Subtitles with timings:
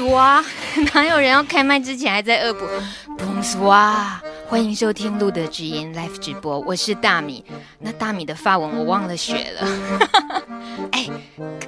[0.00, 0.42] 苏啊，
[0.94, 2.66] 哪有人要开麦之前还在恶补？
[3.18, 4.18] 彭苏啊，
[4.48, 7.44] 欢迎收听路德直言 Live 直播，我是大米。
[7.80, 9.68] 那大米的发文我忘了学了。
[10.92, 11.06] 哎，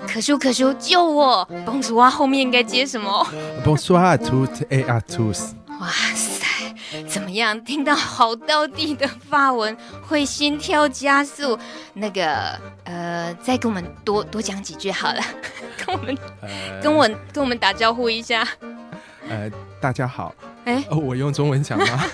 [0.09, 1.45] 可叔可叔救我！
[1.67, 3.27] 彭苏啊，后面应该接什么
[3.67, 5.51] ？Bonsoir à toutes et à tous。
[5.79, 6.75] 哇塞，
[7.07, 7.63] 怎么样？
[7.63, 9.77] 听到好到地的发文，
[10.09, 11.59] 会心跳加速。
[11.93, 12.59] 那个
[12.93, 15.23] 呃，再跟我们多多讲几句好了，
[15.87, 18.47] 跟我们、呃、跟我跟我们打招呼一下。
[19.31, 20.35] 呃，大家好。
[20.67, 22.05] 哎、欸，哦，我用中文讲吗？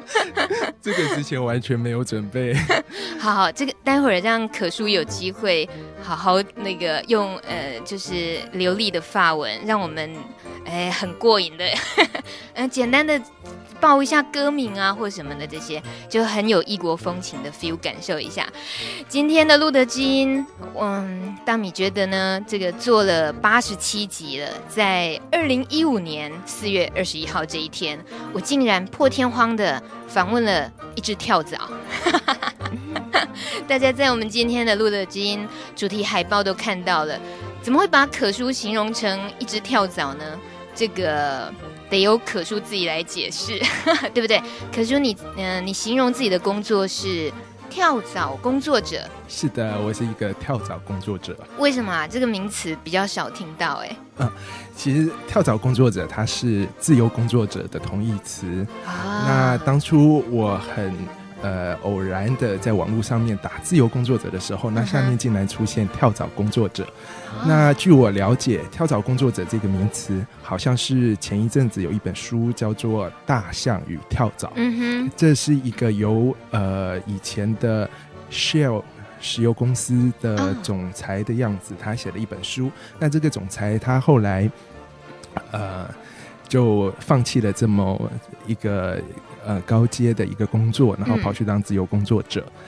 [0.80, 2.54] 这个之前完全没有准备。
[3.20, 5.68] 好好，这个待会儿让可叔有机会
[6.02, 10.10] 好好那个用呃，就是流利的法文，让我们
[10.64, 11.66] 哎很过瘾的，
[12.54, 13.20] 嗯，简单的。
[13.80, 18.46] 报一下歌名啊，或什么的，这些就很有异国风情的 feel，感受一下。
[19.08, 20.44] 今天的路德基因，
[20.78, 27.98] 嗯，大米觉得呢，这个做了八十七集了，在二零一五年四月二十一号这一天，
[28.32, 31.58] 我竟然破天荒的访问了一只跳蚤。
[33.68, 37.18] 大家在我们今天的路德基因主题海报都看到了，
[37.62, 40.24] 怎么会把可叔形容成一只跳蚤呢？
[40.74, 41.52] 这个。
[41.90, 43.58] 得由可叔自己来解释，
[44.14, 44.40] 对不对？
[44.74, 47.32] 可叔你，你、呃、嗯，你形容自己的工作是
[47.70, 49.02] 跳蚤工作者。
[49.28, 51.36] 是的，我是一个跳蚤工作者。
[51.58, 52.06] 为什么啊？
[52.06, 53.96] 这个名词比较少听到哎。
[54.18, 54.30] 嗯，
[54.76, 58.66] 其实跳蚤工作者他是自由工作者的同义词。
[58.86, 59.24] 啊。
[59.26, 60.92] 那当初我很。
[61.40, 66.84] 呃，偶然的在网络上面打自由工作者的时候，那下面竟然出现跳蚤工作者。
[66.84, 67.46] Uh.
[67.46, 74.48] 那据我了解，跳蚤工作者这个名词，好像是前一阵子有一本书叫做《大象与跳蚤》。
[74.56, 77.88] 嗯哼，这是一个由呃以前的
[78.32, 78.82] Shell
[79.20, 82.68] 石油公司的总裁的样子，他写了一本书。
[82.98, 84.50] 那这个总裁他后来
[85.52, 85.88] 呃
[86.48, 88.10] 就放弃了这么
[88.44, 89.00] 一个。
[89.48, 92.44] 呃，高阶的一个工作，然后跑去当自由工作者。
[92.52, 92.62] 嗯、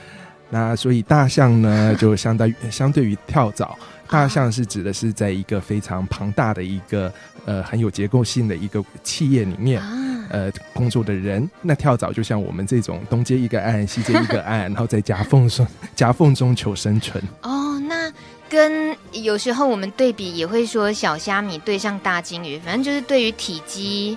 [0.49, 3.77] 那所以大象呢，就相当于相对于跳蚤，
[4.09, 7.13] 大象是指的是在一个非常庞大的一个
[7.45, 9.83] 呃很有结构性的一个企业里面，
[10.31, 11.47] 呃工作的人。
[11.61, 17.23] 那跳蚤就像我们这种东接一个岸，西接一个岸，然后在夹缝中 夹缝中求生存。
[17.43, 18.11] 哦，那
[18.49, 24.17] 跟有时候我们对比也会说小虾米对上大金鱼，反正就是对于体积。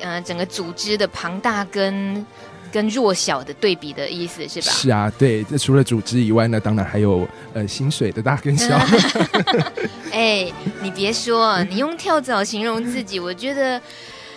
[0.00, 2.24] 呃，整个组织的庞大跟
[2.70, 4.70] 跟弱小的对比的意思是吧？
[4.70, 5.42] 是啊，对。
[5.44, 8.78] 这除了组织以外呢，当然还有呃薪水的大跟小。
[10.12, 10.50] 哎，
[10.82, 13.80] 你别说，你用跳蚤形容自己，我觉得，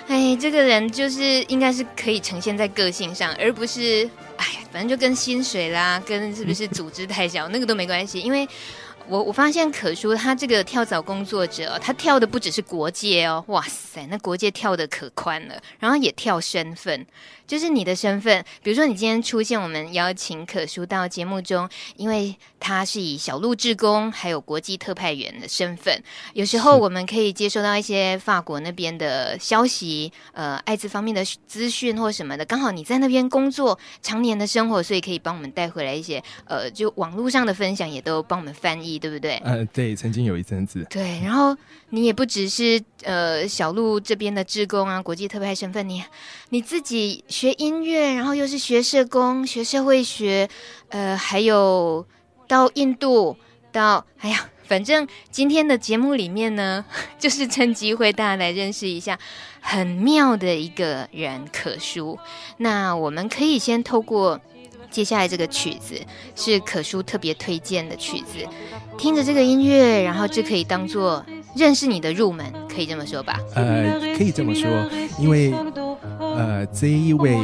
[0.08, 8.48] 哎，这个人就是应该是可以呈现在个性上，而不是哎，反正就跟薪水啦，跟是不是组织太小那个都没关系，因为。
[9.08, 17.06] 我我发现可叔他这个跳蚤工作者，他跳的不只是国界哦，哇塞，那国界跳的可宽了，然后也跳身份。
[17.48, 21.68] 就是你的身份，比如说你今天出现，我们邀请可叔到节目中，
[21.98, 26.02] 因为他是以小路志工还有国际特派员的身份，
[26.34, 39.38] 有时候我们可以接收到一些法国那边的消息，呃，艾滋方面的资讯或什么的，刚好你在那边工作，常年的生活，所以可以帮我们带回来一些，呃，就网络上的分享也都帮我们翻译，对不对？
[39.44, 40.86] 呃，对，曾经有一阵子。
[40.90, 41.56] 对，然后
[41.90, 46.04] 你也不只是呃小鹿这边的志工啊，国际特派身份，你
[46.50, 47.24] 你自己。
[47.28, 50.48] 学音乐，然后又是学社工、学社会学，
[50.90, 52.06] 呃，还有
[52.48, 53.36] 到印度，
[53.72, 56.86] 到哎呀，反正今天的节目里面呢，
[57.18, 59.18] 就是趁机会大家来认识一下
[59.60, 62.20] 很妙的一个人可叔。
[62.58, 64.40] 那我们可以先透过
[64.92, 65.96] 接下来这个曲子，
[66.36, 68.46] 是可叔特别推荐的曲子，
[68.98, 71.26] 听着这个音乐，然后就可以当做
[71.56, 73.40] 认识你的入门，可以这么说吧？
[73.56, 74.70] 呃，可以这么说，
[75.18, 75.54] 因为。
[76.20, 77.36] 呃，这一位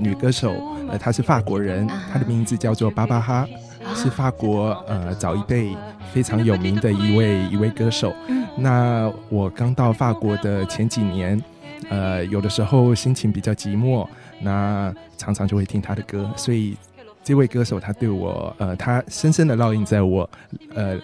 [0.00, 0.52] 女歌手，
[0.90, 3.46] 呃，她是法国人，她的名字叫做巴巴哈，
[3.94, 5.74] 是法国呃早一辈
[6.12, 8.14] 非常有名的一位一位歌手。
[8.56, 11.42] 那我刚到法国的前几年，
[11.88, 14.06] 呃，有的时候心情比较寂寞，
[14.40, 16.76] 那常常就会听他的歌，所以
[17.22, 20.28] 这位歌手他对我，呃，他深深的烙印在我，
[20.74, 20.98] 呃，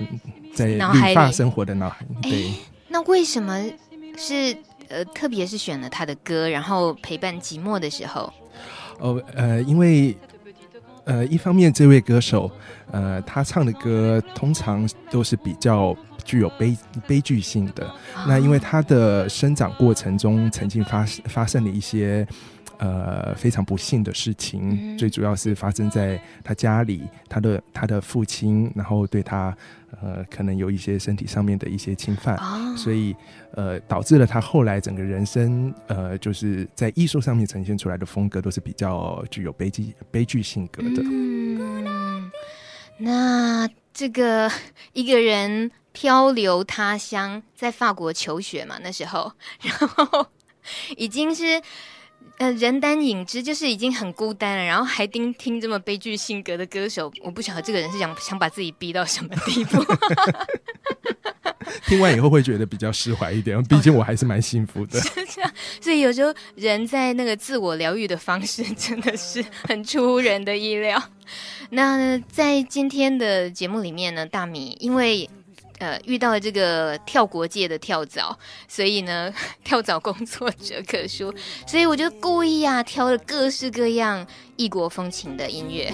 [0.54, 2.30] 在理发生活的脑海里。
[2.30, 2.54] 对，
[2.88, 3.64] 那为什么
[4.16, 4.56] 是？
[4.90, 8.30] 呃，特别是选了他的歌，然后陪伴寂寞的时候。
[8.98, 10.14] 哦，呃，因为
[11.04, 12.50] 呃，一方面这位歌手，
[12.92, 16.76] 呃，他唱的歌通常都是比较具有悲
[17.06, 17.86] 悲剧性的。
[17.86, 18.26] 哦。
[18.28, 22.24] 那因为他的生长过程中曾经发发生了一些
[22.78, 29.56] 呃非常不幸的事情，最主要是发生在他家里，他的他的父亲，然后对他
[30.02, 32.38] 呃可能有一些身体上面的一些侵犯，
[32.76, 33.14] 所以
[33.52, 41.02] 呃导致了他后来整个人生呃就是在艺术上面呈现出来的风格都是比较具有悲剧悲剧性格的。
[41.04, 42.30] 嗯，
[42.98, 44.50] 那这个
[44.92, 45.70] 一个人。
[45.96, 49.32] 漂流他乡，在法国求学嘛，那时候，
[49.62, 50.26] 然后
[50.96, 51.62] 已经是
[52.38, 59.84] 呃人单影只，就是已经很孤单了，然后还听听这么悲剧性格的歌手，我不晓得这个人是想想把自己逼到什么地步。
[61.86, 65.00] 听完以后会觉得比较释怀一点，毕竟我还是蛮幸福的。
[65.02, 71.02] 是这样，所以有时候人在那个自我疗愈的方式真的是很出乎人的意料。
[71.70, 75.28] 那在今天的节目里面呢，大米因为。
[75.78, 78.36] 呃，遇到了这个跳国界的跳蚤，
[78.68, 79.32] 所以呢，
[79.64, 81.34] 跳蚤工作者可舒，
[81.66, 84.26] 所以我就故意啊，挑了各式各样
[84.56, 85.92] 异国风情的音乐。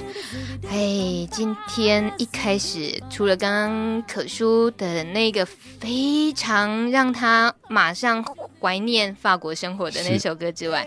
[0.69, 8.23] 哎，今天一开始，除了刚刚可舒的那个非常让他马上
[8.61, 10.87] 怀念法国生活的那首歌之外，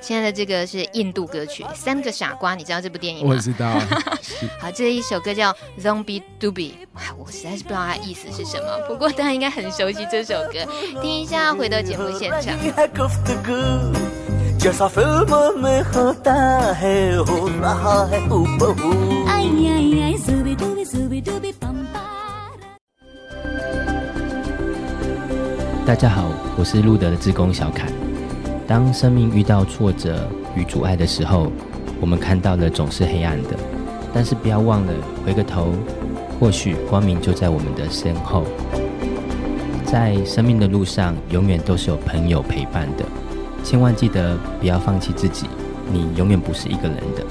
[0.00, 3.34] 现在的这个是印度歌曲《三个傻瓜》，你知道这部电影吗？
[3.34, 3.78] 我知道。
[4.58, 6.72] 好，这一首歌叫《Zombie Doobie》，
[7.16, 10.66] 我实在是不知道它意思是什么，不过大家应该很熟悉这首歌。
[11.00, 12.56] 听一下，回到节目现场。
[25.92, 27.86] 大家好，我是路德的志工小凯。
[28.66, 31.52] 当生命遇到挫折与阻碍的时候，
[32.00, 33.50] 我们看到的总是黑暗的。
[34.10, 34.92] 但是不要忘了
[35.22, 35.74] 回个头，
[36.40, 38.44] 或许光明就在我们的身后。
[39.84, 43.04] 在生命的路上，永远都是有朋友陪伴的。
[43.62, 45.44] 千万记得不要放弃自己，
[45.92, 47.22] 你永远不是一个人的。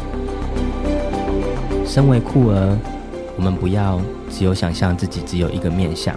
[1.84, 2.78] 身为酷儿，
[3.36, 4.00] 我们不要
[4.30, 6.16] 只有想象自己只有一个面相，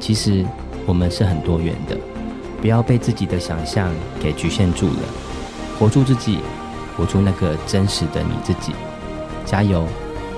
[0.00, 0.42] 其实
[0.86, 1.96] 我们是很多元的。
[2.60, 5.02] 不要被自己的想象给局限住了，
[5.78, 6.38] 活出自己，
[6.96, 8.72] 活出那个真实的你自己。
[9.44, 9.86] 加油！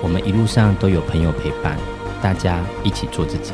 [0.03, 1.79] 我们一路上都有朋友陪伴，
[2.21, 3.53] 大家一起做自己。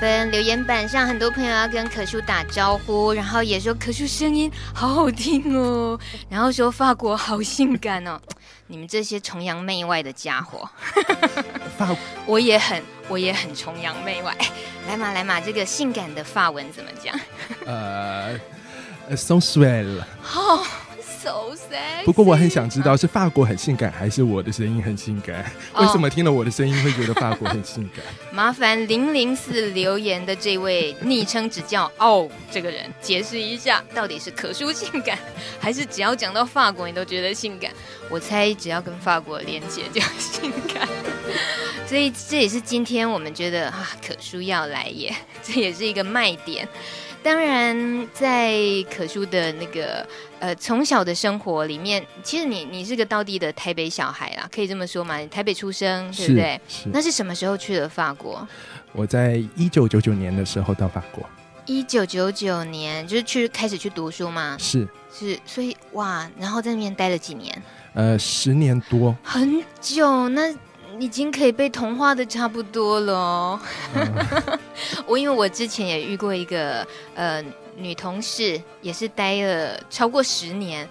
[0.00, 5.98] 分，留言板上很多朋友要跟可叔打招呼，然后也说可叔声音好好听哦，
[6.28, 8.20] 然后说法国好性感哦，
[8.68, 10.68] 你们这些崇洋媚外的家伙，
[11.78, 11.94] 法
[12.26, 14.36] 我也很我也很崇洋媚外，
[14.88, 17.18] 来嘛来嘛，这个性感的法文怎么讲？
[17.66, 18.38] 呃
[19.10, 20.00] ，sensuel。
[20.20, 20.64] 好。
[21.26, 21.56] So.
[22.04, 25.84] 不过我很想知道，是法国很性感，还是我的声音很性感？Oh.
[25.84, 28.04] 为什么听了我的声音会觉得法国很性感？
[28.30, 35.18] 麻烦零零四留言的这位昵称只叫哦，这个人解释一下，到底是可舒性感，
[35.58, 37.72] 还是只要讲到法国你都觉得性感？
[38.08, 40.86] 我猜只要跟法国连接就性感。
[41.88, 45.12] 所以这也是今天我们觉得啊，可舒要来耶，
[45.42, 46.68] 这也是一个卖点。
[47.22, 48.54] 当然，在
[48.88, 50.06] 可舒的那个
[50.38, 55.18] 呃从小的生活里面，其实你你是个道地的台北小孩啦，可以这么说嘛？
[55.18, 56.60] 你台北出生，对不对？
[56.68, 56.88] 是。
[56.92, 58.46] 那是什么时候去了法国？
[58.92, 61.24] 我在一九九九年的时候到法国。
[61.64, 64.56] 一九九九年就是去开始去读书嘛？
[64.58, 67.62] 是是，所以哇，然后在那边待了几年？
[67.94, 69.16] 呃，十年多。
[69.22, 70.54] 很久那。
[70.98, 73.60] 已经可以被同化的差不多了。
[75.06, 77.44] 我因为我之前也遇过一个呃
[77.76, 80.88] 女同事，也是待了超过十年，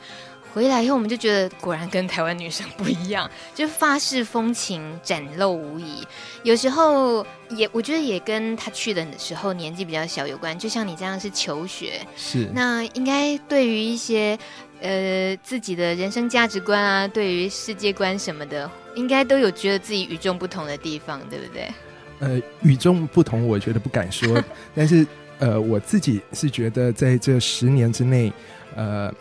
[0.54, 6.06] 回来以后我们就觉得果然跟台湾女生不一样， 就发式风情展露无遗。
[6.44, 14.38] 有时候也我觉得也跟她去的时候年纪比较小有关，就像你这样是求学，是那应该对于一些。
[14.82, 21.72] 呃，自己的人生价值观啊，对于世界观什么的，应该都有觉得自己与众不同的地方，对不对？
[22.20, 24.44] 呃，与众不同，我觉得不敢说，
[24.75, 25.08] 但是
[25.39, 28.32] 呃，我自己是觉得在这十年之内，
[28.75, 29.13] 呃，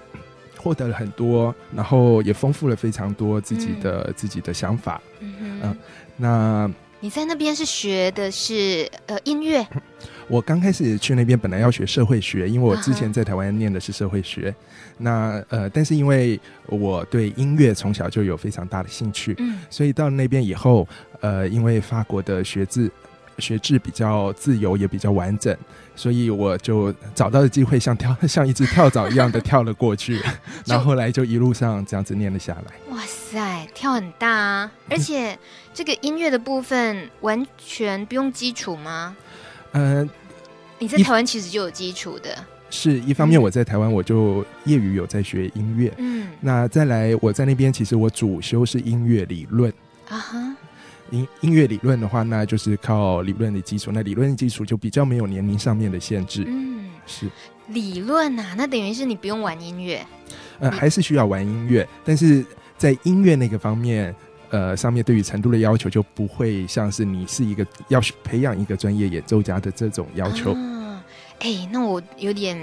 [0.56, 5.00] 获得了很多，然后也丰富了非常多自己的、嗯、自己的想法。
[5.20, 5.76] 嗯哼、呃，
[6.16, 9.66] 那你在那边是学的是呃音乐？
[10.26, 14.48] 我刚开始去那边本来要学社会学，因为我之前在台湾念的是社会学。
[14.48, 14.54] 啊、
[14.96, 20.88] 那呃，但是因为我对音乐从小就有非常大的兴趣，嗯，所以到那边以后，
[21.20, 22.90] 呃，因为法国的学制
[23.38, 25.56] 学制比较自由，也比较完整，
[25.94, 30.20] 所以我就找到了机会，像跳像一只跳蚤一样的跳了过去，
[30.66, 32.94] 然后后来就一路上这样子念了下来。
[32.94, 34.70] 哇塞，跳很大啊！
[34.88, 35.38] 而且
[35.72, 39.16] 这个音乐的部分完全不用基础吗？
[39.72, 40.10] 嗯、呃，
[40.78, 42.36] 你在台湾其实就有基础的。
[42.70, 45.92] 是一方面，我在台湾我就业余有在学音乐。
[45.98, 49.72] 嗯，那再来我在那边，其实我主修是音乐理论。
[50.08, 50.56] 啊哈，
[51.14, 53.90] 音音乐理论的话，那就是靠理论的基础。
[53.92, 56.44] 那理论的基础就比较没有年龄上面的限制。
[56.46, 57.30] 嗯，是
[57.68, 60.04] 理论啊，那等于是你不用玩音乐。
[60.58, 62.44] 呃，还是需要玩音乐，但是
[62.76, 64.14] 在音乐那个方面。
[64.50, 70.52] 呃，上面对于程度的要求就不会像是你是一个要培养一个专业演奏家的这种要求。
[70.54, 71.00] 嗯，
[71.40, 72.56] 哎，那我有点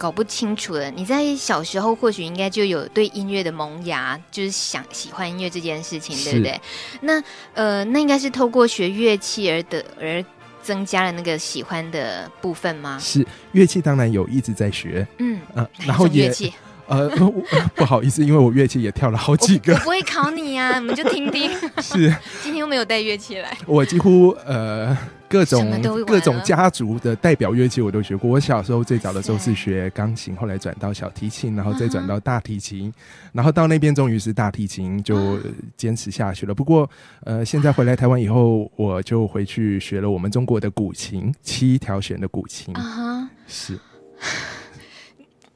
[0.00, 0.90] 搞不清楚了。
[0.90, 6.58] 你在小时候或许应该就有对音乐的萌芽，就是想喜欢音乐这件事情，对不对？
[7.02, 10.24] 那呃，那应该是透过学乐器而得而
[10.62, 12.98] 增加了那个喜欢的部分吗？
[12.98, 15.06] 是乐器，当然有一直在学。
[15.18, 16.50] 嗯嗯，呃、然后乐器。
[16.90, 17.08] 呃，
[17.76, 19.72] 不好意思，因为我乐器也跳了好几个。
[19.72, 21.48] 我，我不会考你啊， 你们就听听。
[21.80, 23.56] 是，今天又没有带乐器来。
[23.64, 24.96] 我几乎呃
[25.28, 28.28] 各种各种家族的代表乐器我都学过。
[28.28, 32.92] 我小时候最早的时候是学钢琴，后来转到小提琴，然后再转到大提琴，
[33.32, 35.38] 然后到那边终于是大提琴，就
[35.76, 36.52] 坚持下去了。
[36.52, 36.90] 不过
[37.22, 42.74] 呃，现在回来台湾以后，我就回去学了我们中国的古琴，七条弦的古琴。
[42.74, 43.78] 啊哈，是。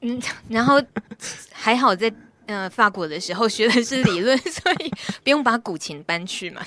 [0.07, 0.21] 嗯，
[0.51, 0.75] 然后
[1.51, 2.13] 还好在
[2.47, 4.91] 呃法国的时候学的是理论， 所以
[5.23, 6.63] 不用把古琴搬去嘛。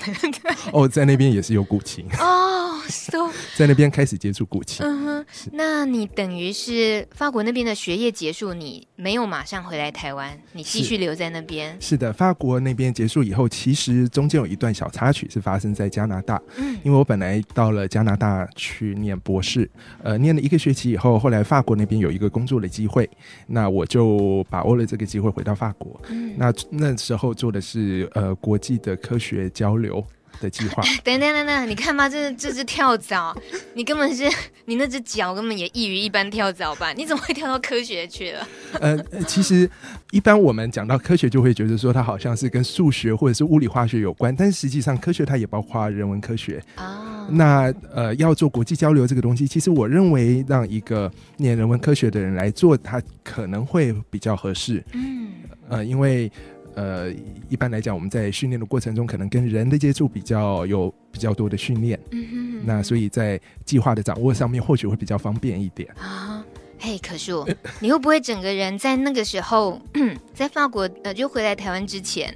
[0.72, 4.84] 哦，在那边也是有古琴哦，so 在那边开始接触古琴。
[4.84, 11.76] 嗯哼，那你等于是法国那边的学业结束，你没有马上回来台湾，你继续留在那边。
[11.80, 16.40] 是，是的，法国那边结束以后，其实中间有一段小插曲是发生在加拿大。
[16.56, 19.68] 嗯，因为我本来到了加拿大去念博士，
[20.02, 23.08] 呃，念了一个学期以后，后来法国那边有一个工作的机会，
[23.46, 26.00] 那我就把握了这个机会回到法国。
[26.10, 30.04] 嗯，那那时候做的是呃国际的科学交流。
[30.40, 30.82] 的计划。
[31.04, 33.36] 等等等等，你看吧，这这只跳蚤，
[33.74, 34.24] 你根本是
[34.66, 36.92] 你那只脚根本也异于一般跳蚤吧？
[36.92, 38.48] 你怎么会跳到科学去了？
[38.80, 39.68] 呃，其实
[40.10, 46.84] 一般我们讲到科学，就会觉得说它好像是跟数学或者是物理化学有关，但是实际上科学它也包括人文科学啊。
[46.84, 54.84] 哦、那呃，要做国际交流这个东西，其实我认为让一个念人文科学的人来做，他可能会比较合适。
[54.92, 55.28] 嗯，
[55.68, 56.30] 呃，因为。
[56.78, 57.12] 呃，
[57.48, 66.44] 一般来讲，我们在训练的过程中，可能跟人的接触比较有比较多的训练，嗯哼，嗯哼，那所以在计划的掌握上面，或许会比较方便一点啊。
[66.78, 67.32] 嘿，可是
[67.80, 69.82] 你会不会整个人在那个时候，
[70.32, 72.32] 在法国呃，就回来台湾之前，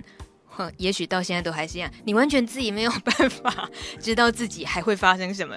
[0.77, 3.71] 也许到现在都还是一样，你完全自己没有办法
[4.01, 5.55] 知道自己还会发生什么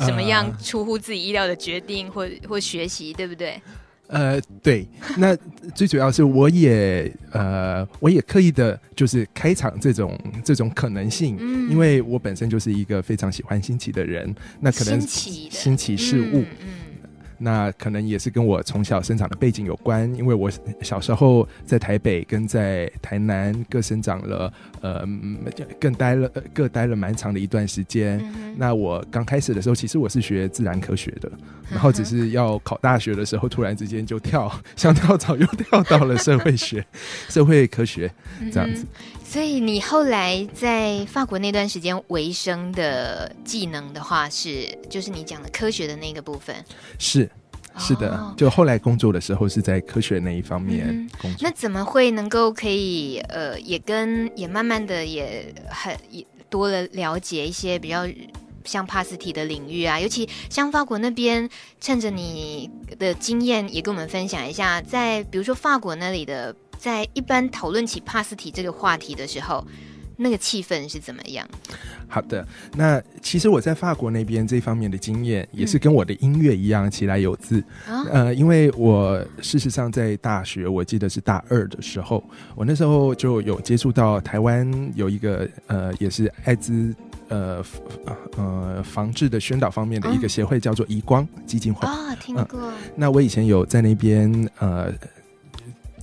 [0.00, 3.62] 什么样出乎自己意料的决定或或学习，对不对？
[4.08, 4.86] 呃，对，
[5.16, 5.36] 那
[5.74, 16.44] 最主要是我也呃，我也刻意的，就是开场这种这种可能性，嗯，因为我本身就是一个非常喜欢新奇的人，那可能新奇事物。
[17.38, 20.50] 那可能也是跟我从小生长的背景有关，因为我
[20.82, 25.06] 小时候在台北跟在台南各生长了，呃，
[25.78, 28.18] 更待了各待了蛮长的一段时间。
[28.36, 31.30] 嗯、那我刚开始的时候，其实我是学自然科学的，
[31.70, 36.84] 然后只是要考大学的时候，突然之间就跳， 像跳槽又跳到了社会学、
[37.28, 38.10] 社会科学
[38.50, 38.86] 这样子。
[39.36, 46.56] 所以你后来在法国那段时间维生的技能的话，是就是你讲的科学的那个部分。
[46.98, 47.30] 是，
[47.76, 48.16] 是的。
[48.16, 51.36] 哦、就后来工作的时候是在科学那一方面工作。
[51.36, 58.08] 嗯、那怎么会能够可以呃，也跟也慢慢的也很也多了了解一些比较
[58.64, 61.46] 像帕斯提的领域啊，尤其像法国那边，
[61.78, 66.56] 趁着你的经验也跟我们分享一下，在比如说法国那里的。
[66.78, 69.66] 在一般讨论起帕斯提这个话题的时候，
[70.16, 71.46] 那个气氛是怎么样？
[72.08, 77.62] 好的，那其实我在法国那边这方面的经验，也是跟我的音乐一样起来有自。
[77.88, 82.22] 嗯、呃，因为我事实上在大学，我记得是大二的时候，
[82.54, 86.94] 我那时候就有接触到台湾有一个呃，也是艾滋
[87.28, 87.62] 呃
[88.36, 91.86] 呃防治的宣导方面的一个协会，叫做移光基金会。
[91.88, 92.72] 啊、哦，听过、呃。
[92.94, 94.92] 那我以前有在那边呃。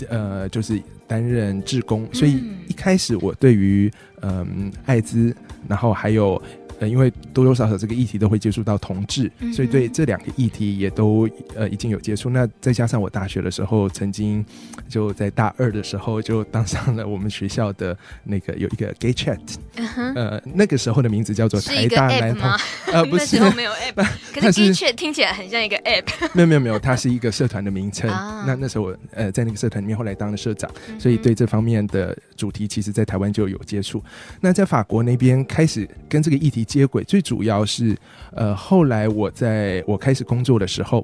[0.10, 3.92] 呃，就是担任志工，所以一开始我对于
[4.22, 5.36] 嗯、呃、艾滋，
[5.68, 6.42] 然后还有。
[6.80, 12.32] 呃，因为多多少少这个议题都会接触到同志，所以对这两个议题也都呃已经有接触。
[12.32, 14.44] 那再加上我大学的时候，曾经
[14.94, 19.40] 就在大二的时候就当上了我们学校的那个有一个 gay chat，、
[20.14, 22.48] 呃，那个时候的名字叫做台大男同，
[22.94, 28.08] 呃， 不是，没有 app，可是 gay chat 听起来很像一个 app，没有没有没有，它是一个社团的名称。
[28.08, 34.04] 啊、那那时候我呃在那个社团里面后来当了社长，嗯、所以对这方面的主题其实在台湾就有接触。
[34.42, 37.98] 那在法国那边开始跟这个议题接轨，最主要是，
[38.36, 41.04] 呃，后来我在我开始工作的时候，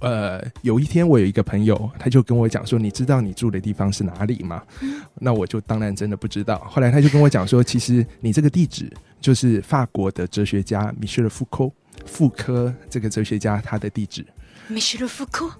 [0.00, 6.58] 呃，有一天我有一个朋友，他就跟我讲说：“你知道你住的地方是哪里吗？”嗯、那我就当然真的不知道。
[6.68, 11.70] 后来他就跟我讲说：“其实你这个地址就是法国的哲学家米歇尔·福柯，
[12.06, 14.24] 福柯这个哲学家他的地址。”
[14.68, 15.50] 米歇尔·福柯。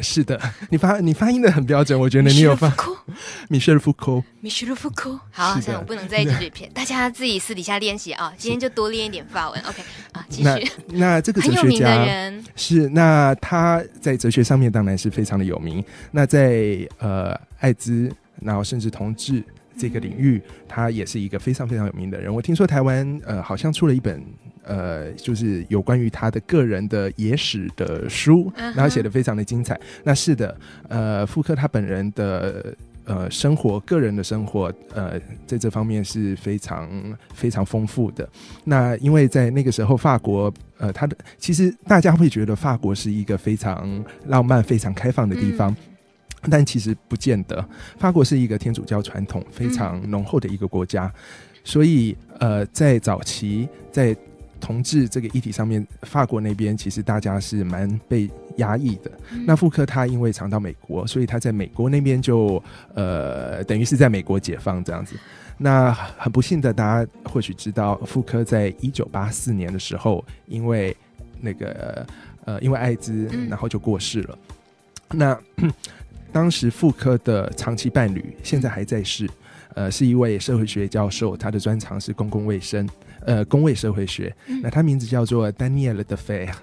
[0.00, 2.72] 是的，你发你发音的很标准，我觉得你有发。
[3.48, 8.32] 米歇尔·福柯，米歇尔·福柯，好，现在我不能再一直嘴骗，大家自己私底下练习啊。
[8.36, 9.82] 今天就多练一点法文，OK
[10.12, 10.48] 啊，继续。
[10.88, 15.84] 那那这个 哲学家是那他在哲学上面当然是非常的有名。
[16.10, 18.10] 那在呃艾滋，
[18.40, 19.44] 然后甚至同志
[19.78, 22.34] 这个领域，他也是一个非常非常有名的人。
[22.34, 24.24] 我听说台湾呃好像出了一本。
[24.64, 29.74] 呃，就是有关于他的个人的野史的书，然后写得非常的精彩。
[29.74, 29.82] Uh huh.
[30.04, 30.56] 那是的，
[30.88, 36.88] 呃，福柯他本人的呃生活，个人的生活，呃，在这方面是非常
[37.34, 38.28] 非常丰富的。
[38.64, 45.70] 那因为在那个时候，法国，呃，他的其实大家会觉得法国是一个非常浪漫、非常开放的地方，
[46.42, 47.62] 嗯、但其实不见得。
[47.98, 51.12] 法国是一个天主教传统非常浓厚的一个国家，嗯、
[51.62, 54.16] 所以呃，在早期在
[54.64, 59.10] 同志这个议题上面，法国那边其实大家是蛮被压抑的。
[59.30, 62.62] 嗯、那妇科他因为常到美国，所以他在美国那边就
[62.94, 65.16] 呃，等于是在美国解放这样子。
[65.58, 70.96] 那很不幸的，大家或许知道，妇科在一九八四年的时候，因为
[71.42, 72.06] 那个
[72.46, 74.38] 呃，因为艾滋，然后就过世了。
[75.10, 75.38] 嗯、那
[76.32, 79.28] 当时妇科的长期伴侣现在还在世，
[79.74, 82.88] 呃，是一位社会学教授，他的专长是公共卫生。
[83.24, 86.48] 呃，工位社会学，嗯、那他名字叫做 Daniel Defer。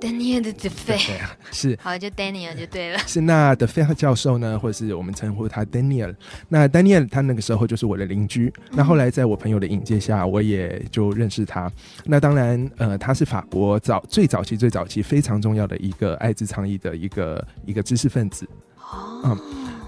[0.00, 0.96] Daniel Defer
[1.50, 2.98] 是，好，就 Daniel 就对了。
[3.04, 6.14] 是那 Defer 教授呢，或者是我们称呼他 Daniel。
[6.48, 8.52] 那 Daniel 他那个时候就是我的邻居。
[8.70, 11.68] 嗯、那后来在我朋友的引荐下，我也就认识他。
[12.04, 18.48] 那当然，呃，他是法国早最早期、最早期非常重要的一个艾滋倡议的一个一个知识分子。
[18.76, 19.20] 哦。
[19.24, 19.38] 嗯，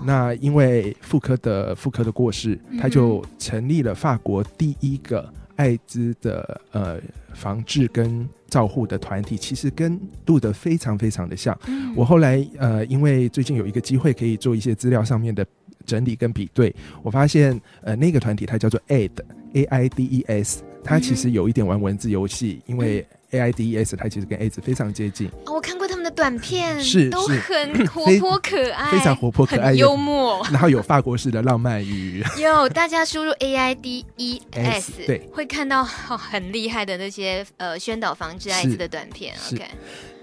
[0.05, 5.33] 那因为妇科的妇科的过世，他就成立了法国第一个。
[5.61, 6.99] 艾滋的呃
[7.35, 11.55] 防治跟照护的团体，其实跟录的非常非常的像。
[11.67, 15.47] 嗯、我后来呃，因为最近有一个机会可以做一些资料上面的
[15.85, 23.07] 整理跟比对，我发现呃那个团体它叫做 AIDS，A I D E S，它其实有一点玩文字游戏，因为。
[23.31, 25.29] AIDS 它其实跟 AIDS 非常接近。
[25.47, 30.45] 哦，我看过他们的短片，是都很活泼可爱，非常活泼可爱，幽默。
[30.51, 32.25] 然后有法国式的浪漫语。
[32.41, 39.35] 有，大家输入 A I D E S，对，会看到很厉害的那些呃宣导防治艾滋的短片。
[39.53, 39.65] OK，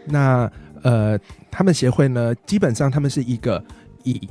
[0.06, 0.52] 那
[0.84, 3.64] 呃，他们协会呢，基本上他们是一个
[4.04, 4.30] 以。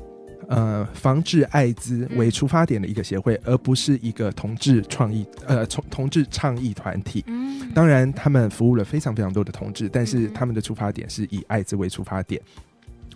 [0.49, 7.25] 呃，防治艾滋为出发点的一个协会，嗯、而不是一个同志创意呃同同志倡议团体。
[7.27, 12.41] 嗯，当然他们服务了非常非常多的同志，但是他们的出发点是以艾滋为出发点。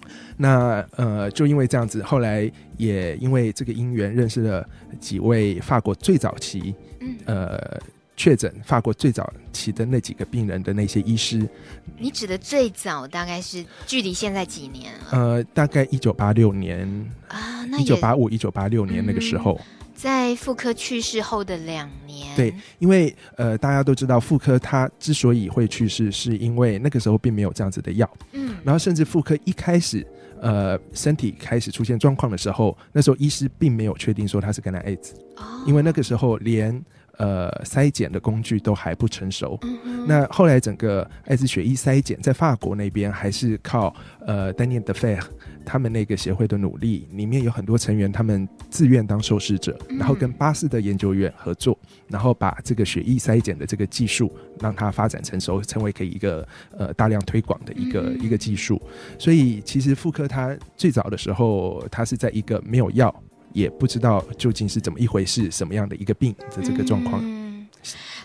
[0.05, 7.81] 嗯、那呃，就因为这样子，后来也因为这个因缘认识了几位法国最早期，嗯、呃。
[8.21, 11.49] 确诊法国最早期的那几个病人的那些医师，
[11.97, 14.93] 你指的最早大概是距离现在几年？
[15.11, 16.87] 呃，大概一九八六年
[17.29, 22.37] 啊，那一九八五、一九八六年那个时候，嗯、在妇科去世后的两年。
[22.37, 28.07] 对，因为呃，大家都知道妇科他之所以会去世，是因为那个时候并没有这样子的药。
[28.33, 30.07] 嗯，然后甚至妇科一开始
[30.43, 36.85] 呃身体开始出现状况的时候，那时候医师并没有确定说他是感染艾滋，哦，因为那个时候连。
[37.21, 39.59] 呃，筛检的工具都还不成熟。
[39.63, 43.95] 嗯、那后来整个艾滋血液筛检在法国那边还是靠
[44.27, 45.21] 呃 Daniel Defer
[45.63, 51.79] 他们那个协会的努力，里面有很多成员他们自愿当受试者，嗯、然后跟巴斯的研究院合作，
[52.09, 58.81] 然后把这个血液筛检的这个技术让它发展成熟，成为可以一个呃大量推广的一个、嗯、一个技术。
[59.19, 63.15] 所以其实妇科它最早的时候，它是在一个没有药。
[63.53, 67.21] 也不知道究竟是怎么一回事，什么样的一个病的这个状况。
[67.23, 67.69] 嗯，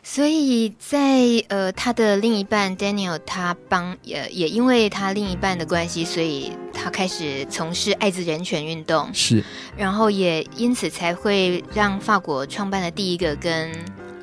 [0.02, 9.44] 所以在呃他的另一半 Daniel，他帮也也因为他另一半的关系，所以他他开始从事艾滋人权运动，是，
[9.76, 13.72] 然后也因此才会让法国创办了第一个跟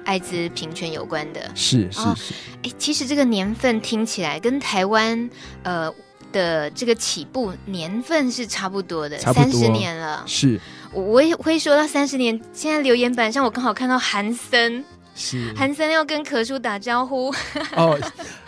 [0.04, 2.34] 艾滋平权有关的，是是是。
[2.62, 5.28] 哎、哦，其实这个年份听起来跟台湾
[5.64, 5.92] 呃
[6.30, 10.22] 的这个起步年份是差不多的，三十年了。
[10.24, 10.60] 是，
[10.92, 12.40] 我也会说到三十年。
[12.52, 14.84] 现在留言板上我刚好看到韩森。
[15.14, 17.28] 是韩森要跟可叔打招呼
[17.76, 18.00] 哦，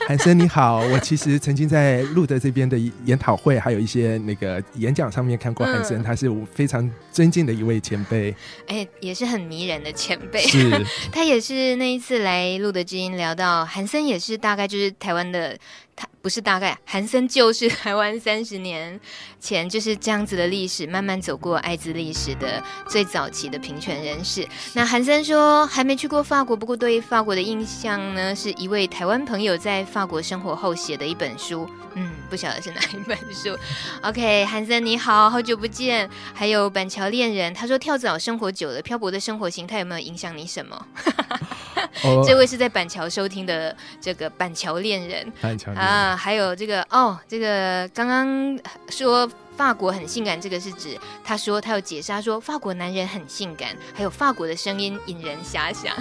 [0.08, 8.34] 韩森你好，我其实曾经在路德这边的研讨会，还有一些那个演讲上面看过韩森，嗯、他是我非常尊敬的一位前辈，
[8.66, 10.70] 哎、欸，也是很迷人的前辈，是，
[11.12, 15.54] 他也是那一次来路德之音聊到韩森也是大概就是台湾的。
[15.96, 18.98] 他不是大概，韩森就是台湾三十年
[19.38, 24.46] 前就是这样子的历史，慢慢走过艾滋历史的最早期的平权人士。
[24.72, 31.68] 那韩森说还没去过法国，不过对法国的印象呢，是一位台湾朋友在法国生活后写的一本书。
[31.96, 33.56] 嗯，不晓得是哪一本书。
[34.02, 36.10] OK，韩森你好，好久不见。
[36.32, 40.86] 还有板桥恋人，他说跳蚤生活久了，漂泊的生活形态有没有影响你什么？
[42.02, 45.32] 哦、这位是在板桥收听的这个板桥恋人。
[45.40, 55.94] 板桥恋人啊，还有这个哦，这个刚刚说法国很性感，这个是指他说他有解释，他说法国男人很性感，还有法国的声音引人遐想。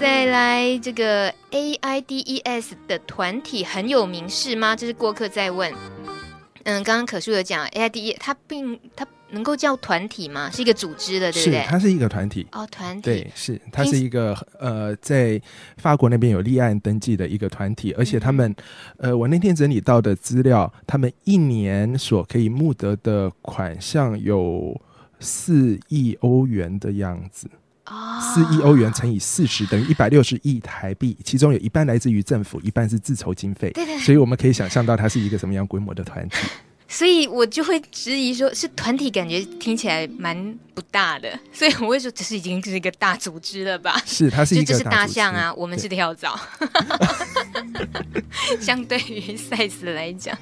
[0.00, 4.76] 再来这个 A I D E S 的团体很有名是吗？
[4.76, 5.74] 这是过客在问。
[6.64, 9.06] 嗯，刚刚可叔有讲 AIDS，他并他。
[9.32, 10.50] 能够叫团体吗？
[10.50, 11.62] 是一个组织的，对不对？
[11.62, 12.46] 是，它是一个团体。
[12.52, 13.02] 哦，团体。
[13.02, 15.40] 对，是，它是一个呃，在
[15.78, 18.54] 法国那边有立案登记的一个团体，而且他们，
[18.98, 24.80] 呃，我那天整理到的资料，他们一年所可以募得的款项有
[25.18, 27.48] 四亿欧元的样子。
[27.86, 28.20] 哦。
[28.20, 33.70] 四亿欧元乘以四十等于一百六十亿台币，其中有一半来自于政府，一半是自筹经费。
[33.70, 33.98] 对对。
[33.98, 36.36] 所以我们可以想象到它是一个什么样规模的团体。
[36.92, 40.36] 所以我就会质疑说，是团体，感觉听起来蛮
[40.74, 43.98] 不大的， 所以我会说，这是已经是一个大组织了吧？
[44.04, 46.38] 是，它是一个这是大象啊，我们是跳蚤。
[48.60, 50.36] 相对于 size 来讲，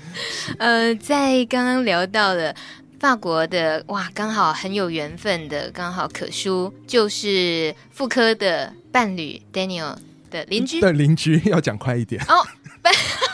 [0.59, 2.53] 呃，在刚刚聊到了
[2.99, 9.97] 法国的，哇，刚好很有缘分的，刚好可叔就是妇科的伴侣 Daniel
[10.33, 12.45] 的邻居的邻居，要讲快一点哦。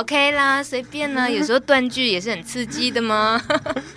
[0.00, 1.28] OK 啦，随便啦。
[1.30, 3.40] 有时候断句也是很刺激的嘛。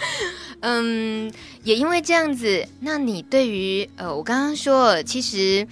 [0.61, 1.31] 嗯，
[1.63, 5.67] 也因为这样子，那你对于呃，我刚刚说，其实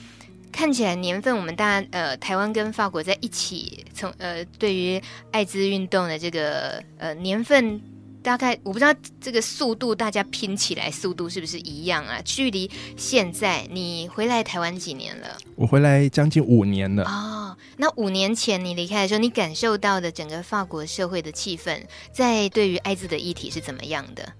[0.51, 7.81] 看起来年份，我们大呃，台湾跟法国在一起，从呃，对于艾滋运动的这个呃年份。
[8.23, 12.19] 大概我不知道这个速度，大家拼起来速度是不是一样啊？
[12.25, 15.37] 距离现在你回来台湾几年了？
[15.55, 17.05] 我回来将近五年了。
[17.05, 17.46] 哦，
[17.77, 21.79] 那五年前你离开的时候，你感受到的整个法国社会的气氛，
[22.11, 24.33] 在对于艾滋的议题是怎么样的？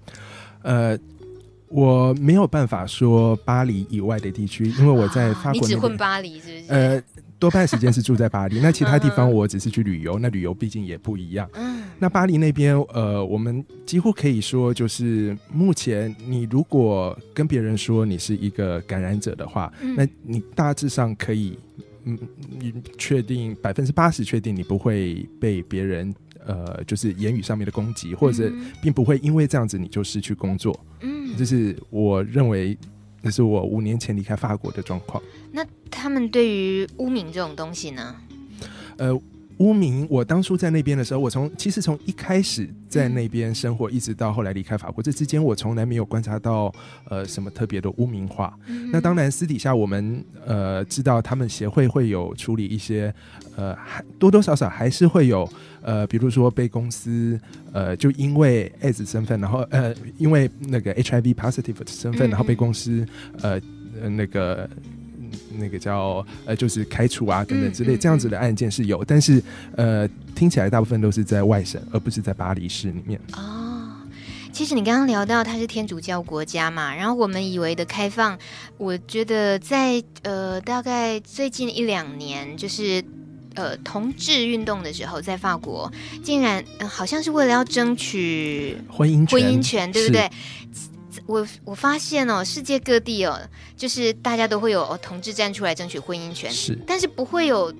[0.62, 0.98] 呃，
[1.68, 6.72] 我没有办法说巴黎以外的地区，因为我在法国，哦，你只混巴黎是不是？
[6.72, 7.02] 呃。
[7.40, 11.48] 多半时间是住在巴黎，那其他地方我只是去旅游，那旅游毕竟也不一样。
[11.54, 21.56] 嗯，那巴黎那边，呃，我们几乎可以说，就是目前你如果跟别人说你是一个感染者的话，嗯、那你大致上可以，
[22.04, 22.18] 嗯，
[22.58, 30.78] 你确定百分之八十确定你不会被别人，呃，就是言语上面的攻击，或者并不会因为这样子你就失去工作。
[31.00, 32.76] 嗯，这是我认为。
[33.20, 35.20] 这是我五年前离开法国的状况。
[35.50, 38.14] 那他们对于污名这种东西呢？
[38.96, 39.12] 呃，
[39.58, 46.72] 污名，我当初在那边的时候，我从其实从一开始在那边生活，一直到后来离开法国，这之间我从来没有观察到
[47.08, 48.56] 呃什么特别的污名化。
[48.66, 53.12] 嗯、那当然私底下我们呃知道他们协会会有处理一些
[53.56, 55.48] 呃还多多少少还是会有。
[55.80, 57.40] 呃，比如说被公司
[57.72, 63.06] 呃，就因为 AIDS 身份，然后呃，因为那个 HIV positive 的身份，然后被公司
[63.40, 63.58] 呃
[64.10, 64.68] 那个
[65.58, 69.42] 那个叫呃，就是开除啊等等之类这样子的案件是有，但是
[69.76, 73.20] 呃，听起来大部分都是在外省，而不是在巴黎市里面。
[73.32, 73.90] 哦，
[74.52, 78.38] 其实你刚刚聊到它是天主教国家嘛，然后我们以为的开放，
[78.76, 83.04] 我觉得在呃大概最近一两年就是。
[83.54, 85.90] 呃，同志运动的时候，在法国
[86.22, 90.30] 竟然、呃、好像是为了要争取婚姻婚姻权，对不对？
[91.28, 93.38] 我我发现哦，世界各地哦，
[93.76, 97.72] 就是大家都会有、哦、同志站出来争取婚姻权，是，但是不会有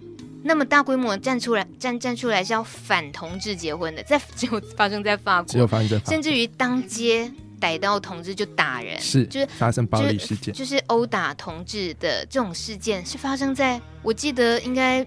[0.45, 15.07] 那么大规模站出来站站出来是要反同志结婚的，在 只有发生在法国，只有发生在法国，甚至于当街逮到同志就打人，是，就是发生暴力事件，就是殴打同志的这种事件是发生在我记得应该。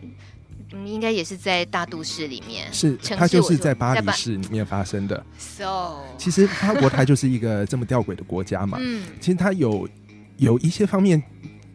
[0.74, 2.72] 嗯，应该也是在大都市里面。
[2.72, 5.24] 是，它就是在巴黎市里面发生的。
[5.38, 8.78] So，其实法国它就是一个这么吊诡的国家嘛。
[8.82, 9.88] 嗯，其实它有
[10.38, 11.22] 有一些方面，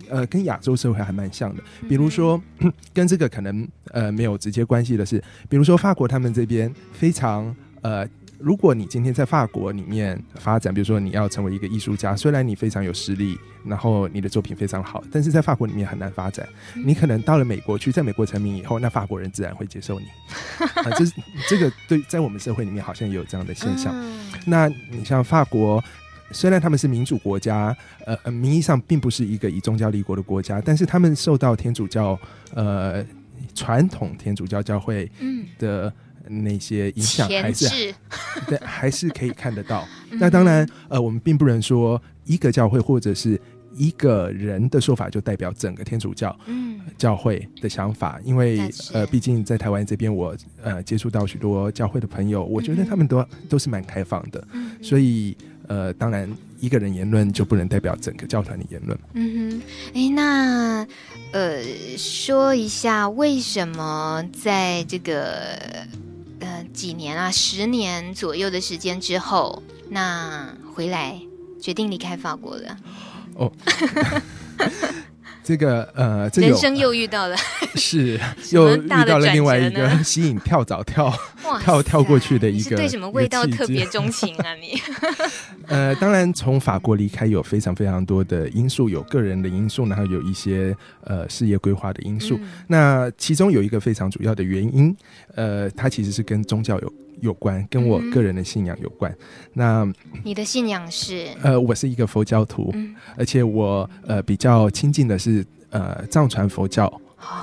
[0.09, 1.63] 呃，跟亚洲社会还蛮像的。
[1.89, 8.07] 比如说，嗯、跟这个可能呃没有直接关系的是，比如说法国他们这边非常呃。
[8.39, 16.47] 如果你今天在法国里面发展，比如说你要成为一个艺术家，虽然你非常有实力，然后你的作品非常好，但是在法国里面很难发展。
[16.75, 20.07] 你可能到了美国去，在美国成名以后，那法国人自然会接受你。
[20.61, 21.13] 啊，这是
[21.49, 23.95] 这个对，在我们社会里面好像也有这样的现象。
[24.45, 25.83] 那你像法国，
[26.31, 32.19] 虽然他们是民主国家，呃，名义上并不是一个以宗教立国的国家，但是他们受到天主教，
[32.55, 33.05] 呃，
[33.55, 35.11] 传统天主教教会
[35.59, 35.93] 的。
[36.29, 37.95] 那些影响还是
[38.47, 39.87] 对，还是可以看得到。
[40.11, 43.41] 那当然，呃，我们并不能说一个教会或者是
[43.75, 48.59] 一个人的说法就代表整个天主教嗯教会的想法，因为
[48.93, 54.43] 呃，毕竟在台湾这边，我呃接触到许多教会的朋友，我觉得他们都都是蛮开放的。
[54.81, 55.37] 所以
[55.69, 56.27] 呃，当然
[56.59, 58.99] 一个人言论就不能代表整个教团的言论。
[59.13, 59.63] 嗯哼，
[59.95, 60.87] 哎，那
[61.33, 61.63] 呃，
[61.99, 65.59] 说一下为什么在这个。
[66.41, 71.21] 呃，几年啊，十年左右的时间之后，那回来
[71.61, 72.77] 决定离开法国了。
[73.35, 73.53] 哦，
[75.47, 77.37] 这个呃，这人生又遇到了，
[77.77, 78.19] 是
[78.51, 81.09] 又遇到了另外一个 吸引跳蚤跳
[81.63, 82.75] 跳跳过去的一个。
[82.75, 84.55] 对什么味道特别钟情啊？
[84.57, 84.77] 你？
[85.69, 92.37] 呃，当然，从法国离开有非常非常多的因素，有个人的因素，然后有一些呃事业规划的因素。
[92.43, 94.93] 嗯、那其中有一个非常主要的原因，
[95.37, 99.11] 呃，它其实是跟宗教有有关，跟我个人的信仰有关。
[99.13, 99.19] 嗯、
[99.55, 99.93] 那
[100.25, 101.27] 你的信仰是？
[101.43, 106.93] 呃，我是一个佛教徒，嗯、而且我呃比较亲近的是呃藏传佛教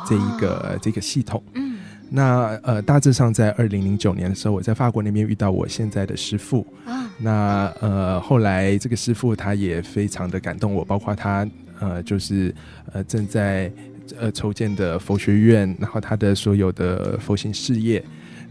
[0.07, 1.43] 这一个、哦、这个系统。
[1.53, 1.77] 嗯。
[2.15, 6.63] 那呃，大致上在二零零九年的时候，我在法国那边遇到我现在的师父。
[6.85, 11.47] 啊，那呃，后来这个师父他也非常的感动我，包括他
[11.79, 12.53] 呃，就是
[12.91, 13.71] 呃正在
[14.19, 18.03] 呃筹建的佛学院，然后他的所有的佛行事业。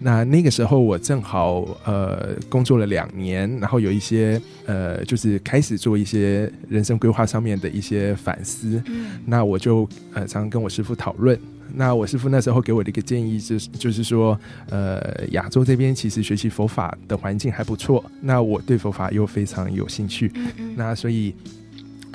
[0.03, 8.83] 那那个时候我正好呃工作了两年，然后有一些呃就是开始做一些人生规划上面的一些反思。
[8.87, 11.39] 嗯，那我就呃常常跟我师傅讨论。
[11.75, 14.39] 那我师傅那时候给我的一个建议就是，就是说，
[14.69, 18.05] 呃，亚洲这边其实学习佛法的环境还不错。
[18.21, 21.35] 那我对佛法又非常有兴趣，嗯嗯，那所以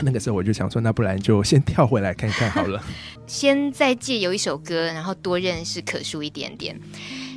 [0.04, 2.80] 那个时候我就想说，那不然就先跳回来看看好了。
[3.26, 6.80] 先再借由一首歌，然后多认识可叔一点点。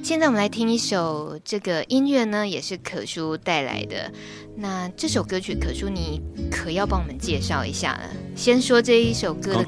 [0.03, 4.11] 现在我们来听一首这个音乐呢，也是可叔带来的。
[4.57, 8.01] 那这首歌曲，可叔你可要帮我们介绍一下了。
[8.35, 9.65] 先说这一首歌的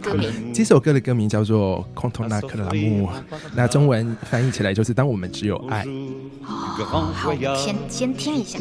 [0.00, 0.52] 歌名。
[0.54, 3.08] 这首歌的歌名叫做《Quand on n'a que l'amour》，
[3.56, 5.84] 那中文翻译起来就是“当我们只有爱”。
[6.46, 8.58] 哦，好，先先听一下。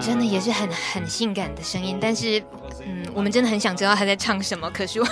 [0.00, 2.42] 真的也是很很性感的声音，但是，
[2.86, 4.70] 嗯，我们真的很想知道他在唱什么。
[4.70, 5.02] 可是，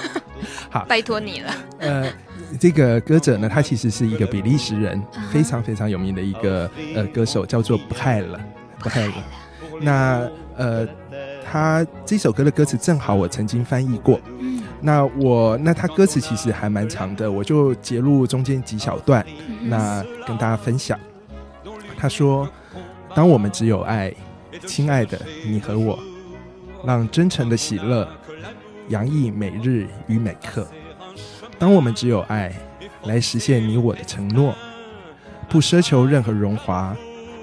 [0.71, 1.55] 好，拜托你了。
[1.79, 2.11] 呃，
[2.59, 9.13] 这个歌者呢，他其实是一个比利时人，非常非常有名的一个呃歌手，叫做 Brel，Brel。
[9.81, 10.87] 那呃，
[11.45, 14.21] 他这首歌的歌词正好我曾经翻译过。
[14.81, 19.25] 那我那他歌词其实还蛮长的，我就截录中间几小段，
[19.63, 20.99] 那跟大家分享。
[21.97, 22.49] 他说
[23.15, 24.15] ：“当我们只有爱，
[24.67, 25.99] 亲爱的你和我，
[26.85, 28.09] 让真诚的喜乐
[28.89, 30.67] 洋溢每日与每刻。
[31.59, 32.53] 当我们只有爱，
[33.05, 34.55] 来实现你我的承诺，
[35.49, 36.97] 不奢求任何荣华，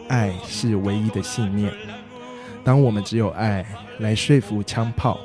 [0.07, 1.71] 爱是唯一的信念。
[2.63, 3.65] 当我们只有爱，
[3.99, 5.19] 来说服枪炮。”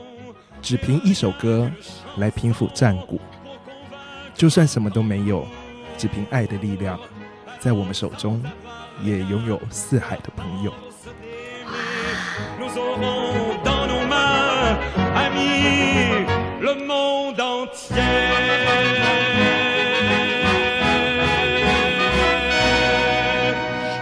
[0.63, 1.71] 只凭一首歌
[2.19, 3.19] 来平抚战鼓，
[4.35, 5.49] 就算什么都没有，
[5.97, 7.01] 只凭爱的力量，
[7.59, 8.43] 在我们手中
[9.03, 10.71] 也拥有四海的朋友。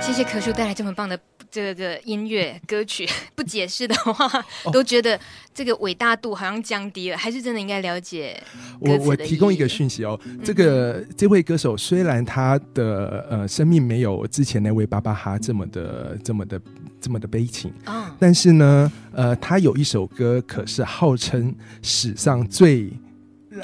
[0.01, 1.16] 谢谢可叔带来这么棒的
[1.50, 5.18] 这个音乐歌曲 不解释的话，都觉得
[5.54, 8.40] 这个伟大度好像降低了，还是真的应该了解？
[8.80, 16.61] 我我提供一个讯息哦，这个这位歌手虽然他的呃生命没有之前那位巴巴哈这么的这么的
[17.00, 22.90] 这么的悲情啊，但是呢，呃，他有一首歌可是号称史上最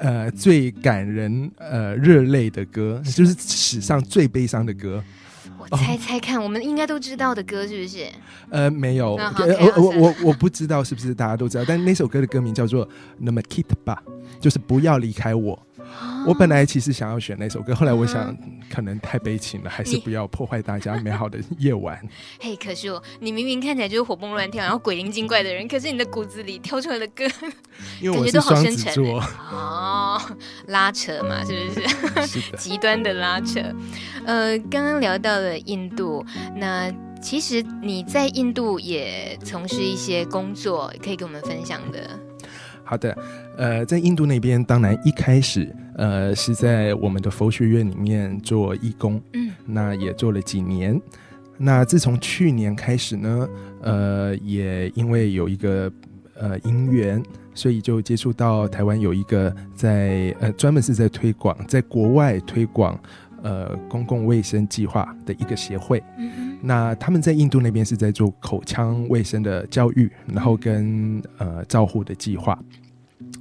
[0.00, 5.02] 呃最感人呃热泪的歌，就是史上最悲伤的歌。
[5.70, 8.06] 我猜猜看，我们应该都知道的歌是不是？
[8.50, 12.86] 呃，没有，我我我我不知道是不是大家都知道，但那首歌的歌名叫做
[13.18, 13.96] 《Ne Me Quitte Pas》，
[14.40, 15.58] 就是不要离开我。
[16.26, 18.36] 我本来其实想要选那首歌，后来我想
[18.70, 22.00] 可能太悲情了，还是不要破坏大家美好的夜晚。
[22.40, 22.88] 嘿，可是
[23.20, 27.24] 你明明看起来就是活蹦乱跳，然后鬼灵精怪的人，可是你的骨子里跳出来的歌，
[28.00, 30.20] 因为我是双子座哦，
[30.68, 31.80] 拉扯嘛，是不
[32.26, 32.40] 是？
[32.56, 33.60] 极端的拉扯。
[34.24, 36.24] 呃，刚刚聊到了印度，
[36.56, 42.18] 那其实你在印度也从事一些工作，可以跟我们分享的。
[42.84, 43.16] 好的，
[43.56, 51.00] 呃，在印度那边，当然一开始，呃，是在我们的佛学院里面做义工，嗯，那也做了几年。
[51.56, 53.48] 那自从去年开始呢，
[53.80, 55.90] 呃，也因为有一个
[56.34, 57.22] 呃因缘，
[57.54, 63.00] 所以就接触到台湾有一个在呃专门是在推广，在国外推广
[63.42, 66.02] 呃公共卫生计划的一个协会。
[66.18, 72.58] 嗯，那他们在印度那边是在做口腔卫生的教育，然后跟呃照护的计划。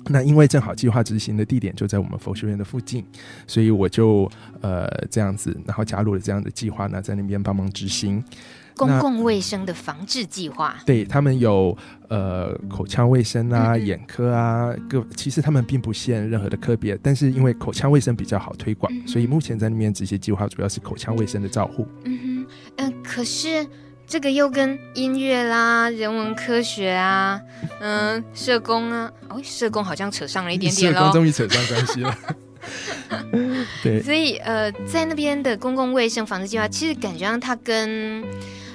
[0.07, 3.05] 那因为正好计划执行的地点就在我们佛学院的附近，
[3.47, 8.21] 所以我就呃这样子，然后加入了这样的计划，那在那边帮忙执行
[8.75, 10.75] 公共卫生的防治计划。
[10.85, 11.77] 对，他们有
[12.09, 21.87] 呃口腔卫生啊、眼科啊各，其实他们并不限任何的科别，但是因为口腔卫生比较好推广，所以目前在那边执行计划主要是口腔卫生的照护。
[22.03, 22.45] 嗯哼，
[22.77, 23.67] 嗯、呃，可是。
[24.05, 27.39] 这个又跟音乐啦、人文科学啊、
[27.79, 30.99] 嗯、呃，社工啊，哦，社工好像扯上了一点点喽。
[30.99, 32.17] 社工终于扯上关系了。
[33.81, 38.23] 对，所以呃，在那边的公共卫生防治计划，其实感觉上它跟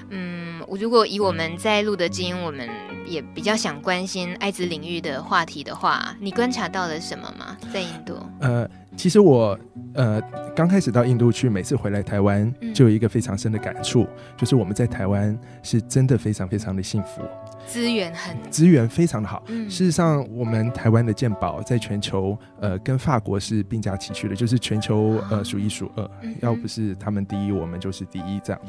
[0.08, 2.66] 嗯，如果以我们在录的经验，我们
[3.06, 7.56] 也比较想关心艾滋领域的话题的话，你观察到了什么吗？
[7.72, 8.18] 在印度？
[8.40, 8.68] 呃。
[8.96, 9.56] 其实我
[9.98, 10.22] 呃
[10.54, 17.20] 刚开始到印度去，每次回来台湾就有一个非常深的感触，嗯、就是我们在台湾是真的非常非常的幸福，
[17.66, 19.42] 资源很资源非常的好。
[19.48, 28.62] 嗯、事实上，我们台湾的健保在全球呃跟法国是并驾齐驱的，就是全球呃数一数二，嗯、要不是他们第一，我们就是第一这样。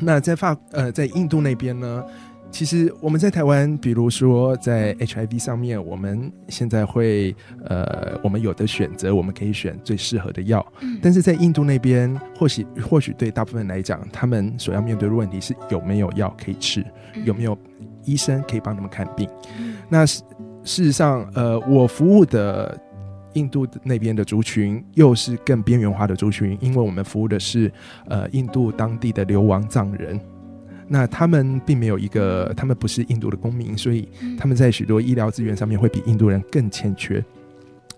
[0.00, 2.04] 那在法呃在印度那边呢？
[2.50, 10.66] 其实我们在台湾，比如说在 HIV 上面，我们现在会呃，我们有的选择，我们可以选最适合的药。
[10.80, 10.98] 嗯。
[11.02, 16.84] 但是在印度那边，或许或许对大部分人来讲，他们所要面对的问题是有没有药可以吃，
[17.24, 17.56] 有没有
[18.04, 19.28] 医生可以帮他们看病。
[19.60, 19.76] 嗯。
[19.88, 20.22] 那事
[20.64, 22.76] 实上，呃，我服务的
[23.34, 27.70] 印度那边的族群又是更边缘化的族群，因为我们服务的是
[28.08, 30.18] 呃印度当地的流亡藏人。
[30.88, 37.22] 那他们并没有一个，他们不是印度的公民，所以他们在许多医疗资源上面会比印度人更欠缺。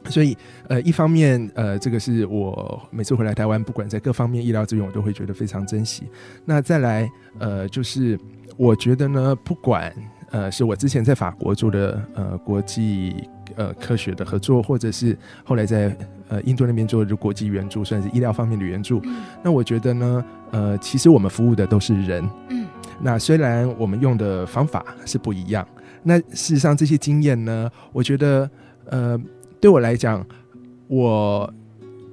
[0.06, 0.34] 所以，
[0.66, 6.04] 呃，一方面，呃，这个是我每次回来台湾，不管在各方面医疗资源，我都会觉得非常珍惜。
[6.44, 7.06] 那再来，
[7.38, 8.18] 呃，就是
[8.56, 9.94] 我觉得呢，不管
[10.30, 13.14] 呃是我之前在法国做的呃国际
[13.56, 15.94] 呃科学的合作，或者是后来在
[16.28, 19.02] 呃印度那边做的国际援助，算是医疗方面的援助，
[19.44, 22.59] 那我觉得呢，呃，其实我们服务的都是人，嗯。
[23.02, 25.66] 那虽然我们用的方法是不一样，
[26.02, 28.50] 那事实上这些经验呢，我觉得，
[28.86, 29.18] 呃，
[29.58, 30.24] 对我来讲，
[30.86, 31.52] 我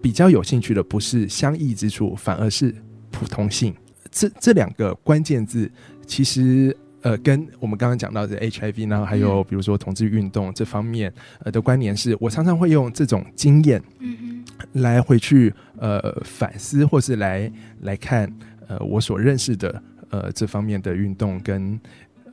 [0.01, 2.73] 比较有兴趣的不是相异之处，反而是
[3.11, 3.75] 普通性。
[4.09, 5.69] 这这两个关键字，
[6.05, 14.45] 其实呃，跟我们刚刚讲到的 HIV，然后还有比如说同志运动这方面呃的关联是，我常常会用这种经验，嗯嗯，
[14.81, 18.33] 来回去呃反思，或是来来看
[18.67, 19.83] 呃我所认识的。
[20.09, 21.79] 呃，这方面的运动跟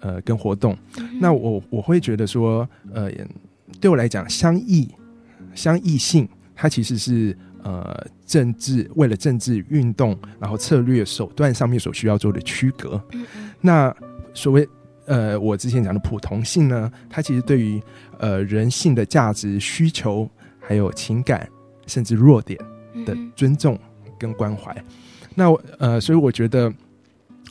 [0.01, 3.11] 呃跟活动，嗯、那我我会觉得说，呃，
[3.81, 4.89] 对我来讲，相异
[5.55, 13.03] 相异性，它其实是呃政治为了政治运动，然后策略手段上面所需要做的区隔。
[13.13, 13.27] 嗯、
[13.61, 13.95] 那
[14.33, 14.69] 所谓
[15.07, 17.83] 呃我之前讲的普通性呢，它其实对于
[18.19, 21.49] 呃人性的价值需求，还有情感，
[21.87, 22.57] 甚至弱点
[23.05, 23.77] 的尊重
[24.17, 24.77] 跟关怀。
[25.35, 26.73] 那呃，所以我觉得。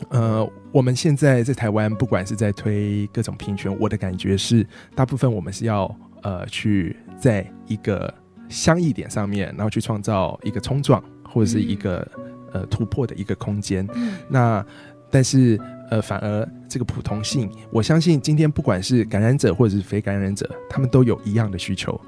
[0.10, 4.66] 呃，我们现在在台湾，不管是在推各种平权，我的感觉是，
[4.96, 8.14] 大部分我们是要呃去在一个
[8.50, 12.08] 相异点上面，然后去创造一个冲撞或者是一个
[12.52, 13.88] 呃突破的一个空间。
[13.94, 14.66] 嗯、那
[15.10, 15.60] 但是
[15.92, 22.00] 呃，反而这个普通性，我相信今天不管是感染者或者是非感染者，他们都有一样的需求。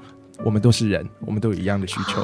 [0.44, 2.22] 我们都是人，我们都有一样的需求，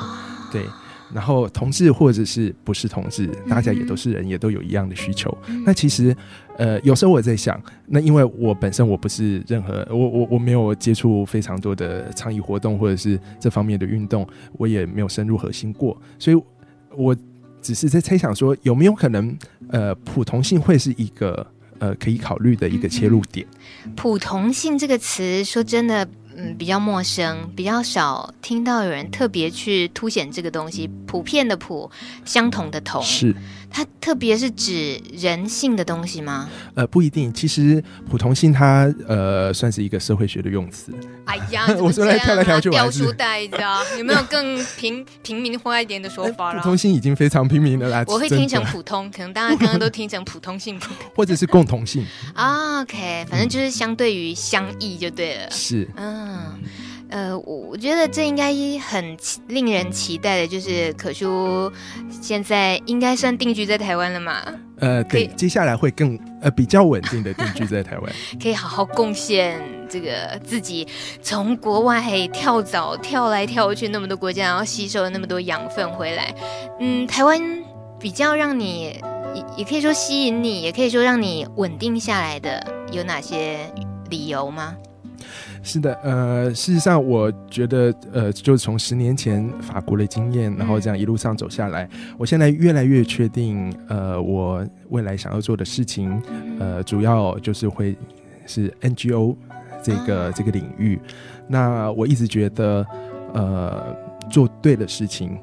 [0.53, 0.67] 对。
[1.15, 5.37] 然后同志或者是不是同志，大家也都是人，也都有一样的需求。
[5.65, 6.17] 那其实，
[6.59, 16.37] 呃，有时候我在想，那因为我本身我不是任何，我我我没有接触非常多的倡议活动或者是这方面的运动，我也没有深入核心过，所以
[16.97, 17.17] 我。
[17.65, 19.39] 只是在猜想说，有没有可能，
[19.69, 21.47] 呃，普同性会是一个
[21.79, 23.47] 呃可以考虑的一个切入点。
[23.95, 26.09] 普同性这个词，说真的。
[26.37, 30.89] 嗯，比较陌生，比较少听到有人特别去凸显这个东西。
[31.07, 31.91] 普遍的普，
[32.25, 33.35] 相同的同，是
[33.73, 36.49] 它特别是指人性的东西吗？
[36.75, 37.33] 呃，不一定。
[37.33, 40.93] 其实普通性它呃算是一个社会学的用词。
[41.25, 46.61] 哎呀，我说来跳来跳去，掉书袋子啊，有没有更平平民化一点的说法了？
[46.63, 48.05] 普通性已经非常平民了啦。
[48.07, 50.79] 我会听成普通，可能大家刚刚都听成普通性，
[51.17, 52.05] 或者是共同性。
[52.35, 55.51] 啊，OK，反正就是相对于相异就对了。
[55.51, 56.61] 是，嗯。
[57.13, 59.17] 嗯，呃，我我觉得这应该很
[59.49, 61.71] 令人期待的，就是可舒
[62.11, 64.43] 现在应该算定居在台湾了嘛？
[64.79, 70.89] 呃，对，接下来会更呃比较稳定的定居在台湾， 可以好好贡献这个自己
[71.23, 76.35] 从国外跳蚤跳来跳去那么多国家，然后吸收了那么多养分回来。
[76.81, 77.41] 嗯，台湾
[78.01, 78.93] 比较让你
[79.35, 83.59] 也也可以说吸引你，也可以说让你稳定下来的有哪些
[84.11, 84.75] 理由吗？
[85.63, 91.89] 是的，呃，事实上，我觉得，呃，就是从十年前法国的经验，然后这样一路上走下来，
[92.19, 96.21] 我现在越来越确定，呃，我未来想要做的事情，
[96.59, 97.97] 呃，主要就是会
[98.45, 99.37] 是 NGO
[99.83, 101.01] 这个这个领域。
[101.47, 102.85] 那我一直觉得，
[103.33, 103.97] 呃，
[104.29, 105.39] 做对的事情，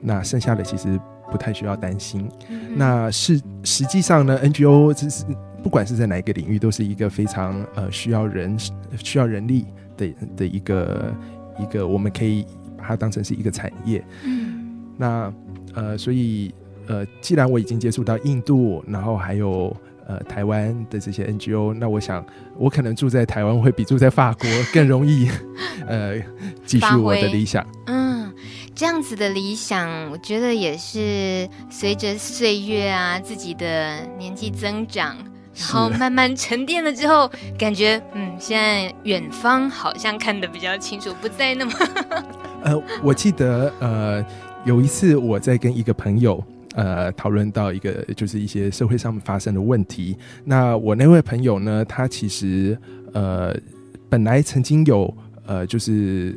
[0.00, 0.98] 那剩下的其实
[1.30, 2.26] 不太需要担心。
[2.74, 5.24] 那是实际上呢，NGO 只是。
[5.68, 8.56] 不管是在哪一个领域，都是一个非常呃需要人
[9.04, 9.66] 需要人力
[9.98, 11.14] 的的一个
[11.58, 12.46] 一个，我们可以
[12.78, 14.02] 把它当成是一个产业。
[14.24, 15.30] 嗯，那
[15.74, 16.54] 呃，所以
[16.86, 22.24] 呃，既然我已经接触到印度，然后还有呃台湾的这些 NGO，那我想
[22.56, 25.28] 我可能住在台湾会比住在法国 更容易
[25.86, 26.14] 呃
[26.64, 27.62] 继续我的理想。
[27.88, 28.32] 嗯，
[28.74, 35.14] 这样子的理想，我觉得也是随着岁月啊，自己的年纪增长。
[35.58, 41.72] 然后慢慢沉淀了之后，感觉嗯，现在远方好像看得比较清楚，不再那么。
[42.62, 44.24] 呃，我记得呃，
[44.64, 46.42] 有一次我在跟一个朋友
[46.74, 50.16] 呃讨论到一个就是一些社会上面发生的问题。
[50.44, 52.78] 那我那位朋友呢，他其实
[53.12, 53.54] 呃
[54.08, 55.12] 本来曾经有
[55.48, 56.36] 呃就是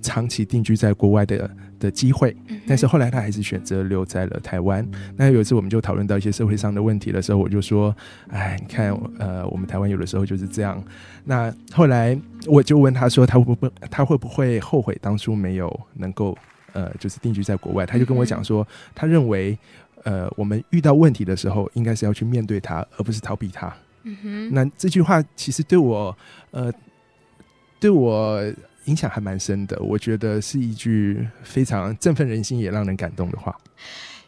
[0.00, 1.50] 长期定居在国外的。
[1.80, 2.34] 的机会，
[2.66, 4.86] 但是后来他还是选择留在了台湾。
[5.16, 7.94] 那有一次我们就讨论到一些社会上的问题的时候，我就说
[8.32, 10.82] ：“哎，你看，呃，我们台湾有的时候就是这样。”
[11.24, 16.34] 那后来我就问他说：“他会不会他会不会后悔当初没有能够
[16.72, 19.58] 呃，就是定居在国外？”他就跟我讲说：“他认为，
[20.04, 23.70] 呃，我们遇到问题的时候，应该是要去面对它，而不是逃避它。”
[24.04, 24.54] 嗯哼。
[24.54, 26.16] 那这句话其实对我，
[26.50, 26.72] 呃，
[27.78, 28.40] 对我。
[28.86, 33.56] 影响还蛮深的，我觉得是一句非常振奋人心也让人感动的话。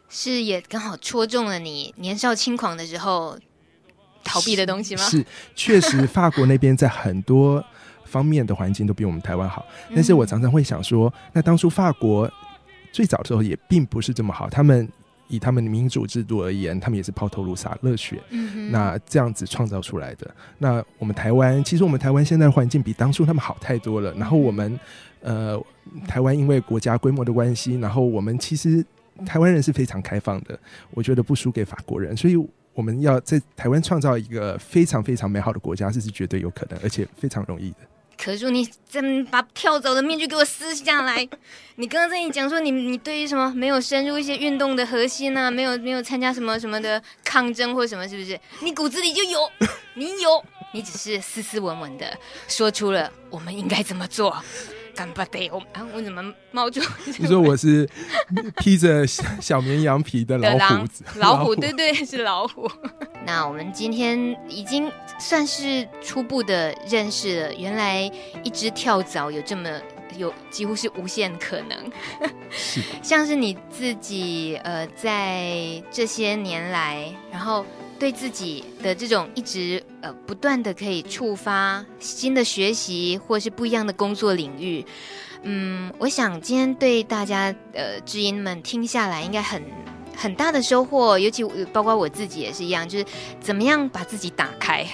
[0.08, 3.38] 是，也刚好戳中了你年少轻狂的时候
[4.24, 5.02] 逃避的东西吗？
[5.02, 5.22] 是，
[5.54, 7.62] 确实，法国那边在很多
[8.06, 9.62] 方面的环境都比我们台湾好。
[9.94, 12.26] 但是我常常会想说，那当初法国
[12.90, 14.90] 最早的时候也并不是这么好，他们。
[15.28, 20.30] 以他们的民主制度而言，他们也是抛头颅洒热血，嗯，那这样子创造出来的。
[20.58, 24.12] 那我们台湾，其实我们台湾现在的环境比当初他们好太多了。
[24.14, 24.78] 然后我们，
[25.20, 25.60] 呃，
[26.06, 28.84] 台湾因为国家规模的关系，然后我们其实
[29.24, 30.58] 台湾人是非常开放的，
[30.90, 32.16] 我觉得不输给法国人。
[32.16, 32.36] 所以
[32.72, 37.78] 我们要在台湾创造一个非常非常美好的国家，这是绝对有可能，而且非常容易的。
[38.18, 41.28] 可是你真把跳蚤的面具给我撕下来！
[41.76, 48.38] 你刚刚在你讲说你你对于什么没有深入一些运动的核心啊，没有没有参加什么什么的抗争或什么，是不是？
[48.60, 49.50] 你骨子里就有，
[49.94, 50.42] 你有，
[50.72, 52.16] 你只是斯斯文文的
[52.48, 54.34] 说出了我们应该怎么做。
[54.96, 55.86] 干巴得我啊！
[55.94, 56.80] 我怎么冒出？
[57.18, 57.86] 你说我是
[58.56, 62.66] 披着小绵羊皮的老虎子， 老虎，对对，是老虎。
[63.26, 64.18] 那我们今天
[64.48, 68.10] 已经算是初步的认识了，原来
[68.42, 69.68] 一只跳蚤有这么
[70.16, 71.92] 有几乎是无限可能。
[72.50, 77.66] 是， 像是你自己呃，在这些年来，然后。
[77.98, 84.84] 对自己的这种一直呃不断的可以触发新的学习或是不一样的工作领域，
[85.42, 89.62] 嗯，我想今天对大家呃知音们听下来应该很
[90.14, 91.42] 很大的收获，尤其
[91.72, 93.04] 包括我自己也是一样，就是
[93.40, 94.86] 怎么样把自己打开，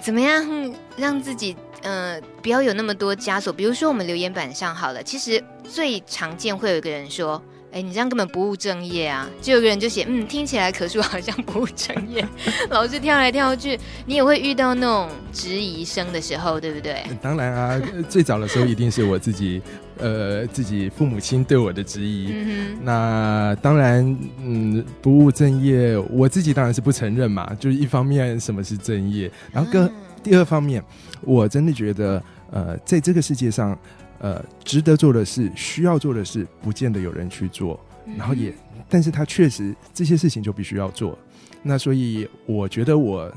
[0.00, 3.52] 怎么样让自己呃不要有那么多枷锁。
[3.52, 7.42] 比如说我们留言板上好了，其实最常见会有一个人说。
[7.72, 9.30] 哎，你这样根本不务正业啊！
[9.40, 12.26] 就有个人就写，嗯，听起来可说好像不务正业，
[12.68, 13.78] 老是跳来跳去。
[14.06, 17.04] 你也会遇到那种质疑声的时候，对不对？
[17.22, 19.62] 当然啊，最早的时候一定是我自己，
[19.98, 22.32] 呃，自己父母亲对我的质疑。
[22.32, 22.78] 嗯。
[22.82, 27.54] 那当然，嗯，不务正业，我自己当然是不承认嘛。
[27.60, 29.30] 就是一方面，什么是正业？
[29.52, 29.92] 然后，跟、嗯、
[30.24, 30.82] 第二方面，
[31.20, 33.78] 我真的觉得，呃，在这个世界上。
[34.20, 37.80] 呃，值得做的事，需要做的事，不见得有人去做。
[38.18, 38.52] 然后也，
[38.88, 41.18] 但是他确实这些事情就必须要做。
[41.62, 43.32] 那所以我觉得我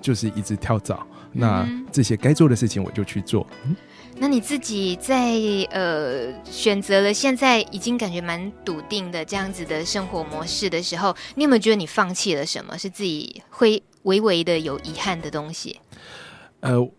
[0.00, 1.06] 就是一直跳蚤。
[1.32, 3.46] 那这些该做的事情我就去做。
[3.64, 3.76] 嗯，
[4.18, 5.34] 那你自己在
[5.70, 12.78] 呃选择了现在已经感觉蛮笃定的这样子的生活模式的时候，你有没有觉得你放弃了什么？
[12.78, 15.78] 是自己会微微的有遗憾的东西？
[16.60, 16.90] 呃。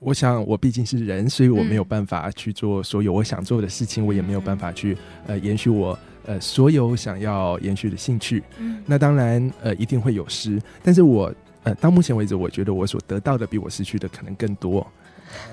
[0.00, 4.96] 我想，我毕竟是人，所以我没有办法去做所有我想做的事情，嗯、我也没有办法去
[5.26, 8.42] 呃延续我呃所有想要延续的兴趣。
[8.58, 11.32] 嗯，那当然呃一定会有失，但是我
[11.64, 14.86] 呃到目前为止，我觉得我所得到的比我失去的可能更多。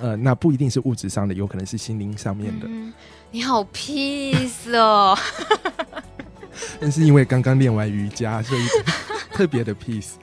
[0.01, 2.65] 呃，那不一定是物质上的，有可能是心灵上面的。
[2.69, 2.93] 嗯、
[3.29, 5.15] 你好 peace 哦，
[6.79, 8.61] 但是因为刚刚练完瑜伽，所以
[9.33, 10.13] 特别的 peace。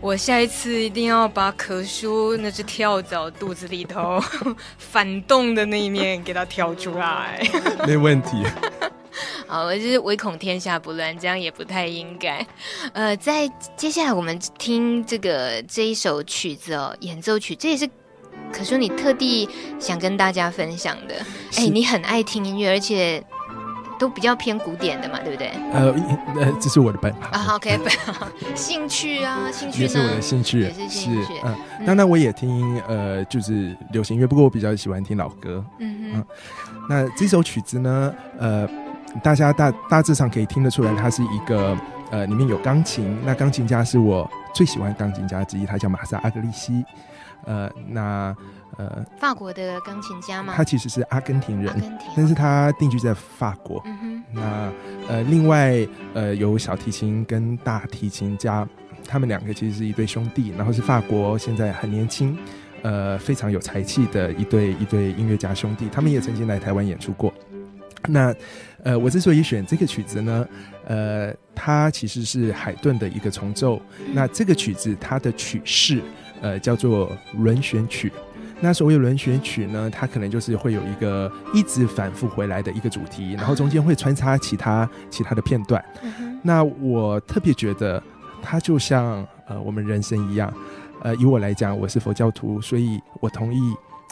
[0.00, 4.22] 我下一次一定要把可叔那只跳蚤肚子里头
[4.78, 7.44] 反动的那一面给它挑出来。
[7.86, 8.44] 没问题。
[9.48, 12.46] 好，我就是唯恐天下不乱，这样也不太应该。
[12.92, 17.88] 呃，在接下来我们听这个这一首曲子哦，演奏曲，这也是
[18.52, 19.48] 可叔你特地
[19.80, 21.14] 想跟大家分享的。
[21.56, 23.22] 哎，你很爱听音乐，而且。
[23.98, 25.50] 都比较偏古典的嘛，对不对？
[25.72, 25.92] 呃，
[26.40, 31.32] 呃，这是我的本啊，OK， 本兴趣啊，兴趣也是我的兴趣，也是兴趣。
[31.44, 31.54] 嗯，
[31.86, 35.64] 当然我也听呃，就是流行乐，不过我比较喜欢听老歌。
[35.78, 36.24] 嗯嗯。
[36.88, 38.68] 那这首曲子呢，呃，
[39.22, 41.76] 大家大大致上可以听得出来，它是一个
[42.10, 43.18] 呃，里面有钢琴。
[43.24, 46.84] 那钢琴家是我最喜欢钢琴家之一，他叫玛萨阿格利西。
[47.44, 48.34] 呃，那。
[48.78, 50.54] 呃，法国的钢琴家吗？
[50.56, 53.82] 他其实是阿根廷人，但是他定居在法国。
[53.84, 54.24] 嗯哼。
[54.32, 54.72] 那
[55.08, 55.74] 呃，另外
[56.14, 58.66] 呃，有小提琴跟大提琴家，
[59.04, 62.38] 他们两个其实是一对兄弟，然后是法国现在很年轻，
[62.82, 65.88] 呃，非常有才气的一对一对音乐家兄弟。
[65.90, 67.34] 他们也曾经来台湾演出过。
[68.06, 68.32] 那
[68.84, 70.46] 呃，我之所以选这个曲子呢，
[70.86, 73.82] 呃，它其实是海顿的一个重奏。
[74.12, 76.00] 那这个曲子它的曲式
[76.40, 78.12] 呃叫做轮旋曲。
[78.60, 85.82] 那所谓轮旋曲呢，它可能就是会有一个一直反复回来的一个主题，然后中间会穿插其他其他的片段。
[86.02, 88.02] 嗯、那我特别觉得
[88.42, 90.52] 它就像呃我们人生一样，
[91.02, 93.60] 呃以我来讲，我是佛教徒，所以我同意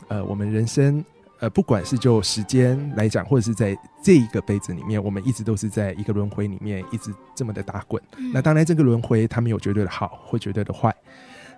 [0.06, 1.04] 呃我们人生
[1.40, 8.00] 呃不管是就时间来讲，或者是在这一个杯子里面，我们一直都是在一个轮回里面一直这么的打滚。
[8.16, 10.94] 嗯、那当然这个轮回它没有绝对的好或绝对的坏，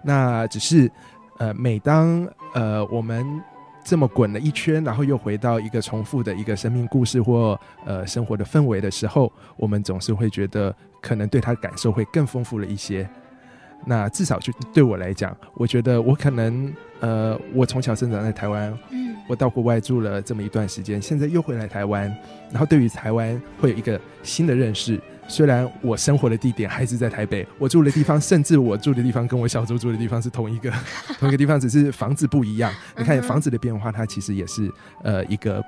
[0.03, 0.91] 那只是。
[1.39, 3.25] 呃，每当呃我们
[3.85, 13.09] 这么滚了一圈，然后又回到一个重复的一个生命故事或呃生活的氛围的时候，我们总是会觉得可能对他的感受会更丰富了一些。
[13.87, 22.15] 那至少就对我来讲，我觉得我可能呃我从小生长在台湾，嗯，我到国外住了这么一段时间，现在又回来台湾，
[22.51, 25.01] 然后对于台湾会有一个新的认识。
[25.29, 30.73] 虽然我生活的地点还是在台北，我住的地方，甚至我住的地方跟我小时候住的地方是同一个
[31.21, 32.73] 同一个地方，只是房子不一样。
[32.97, 34.73] 你看房子的变化，它其实也是
[35.05, 35.63] 呃一个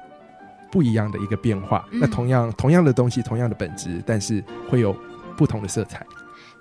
[0.72, 1.86] 不一样的一个变化。
[1.92, 4.96] 那同样同样的东西，同样的本质，但是会有
[5.36, 6.04] 不同的色彩。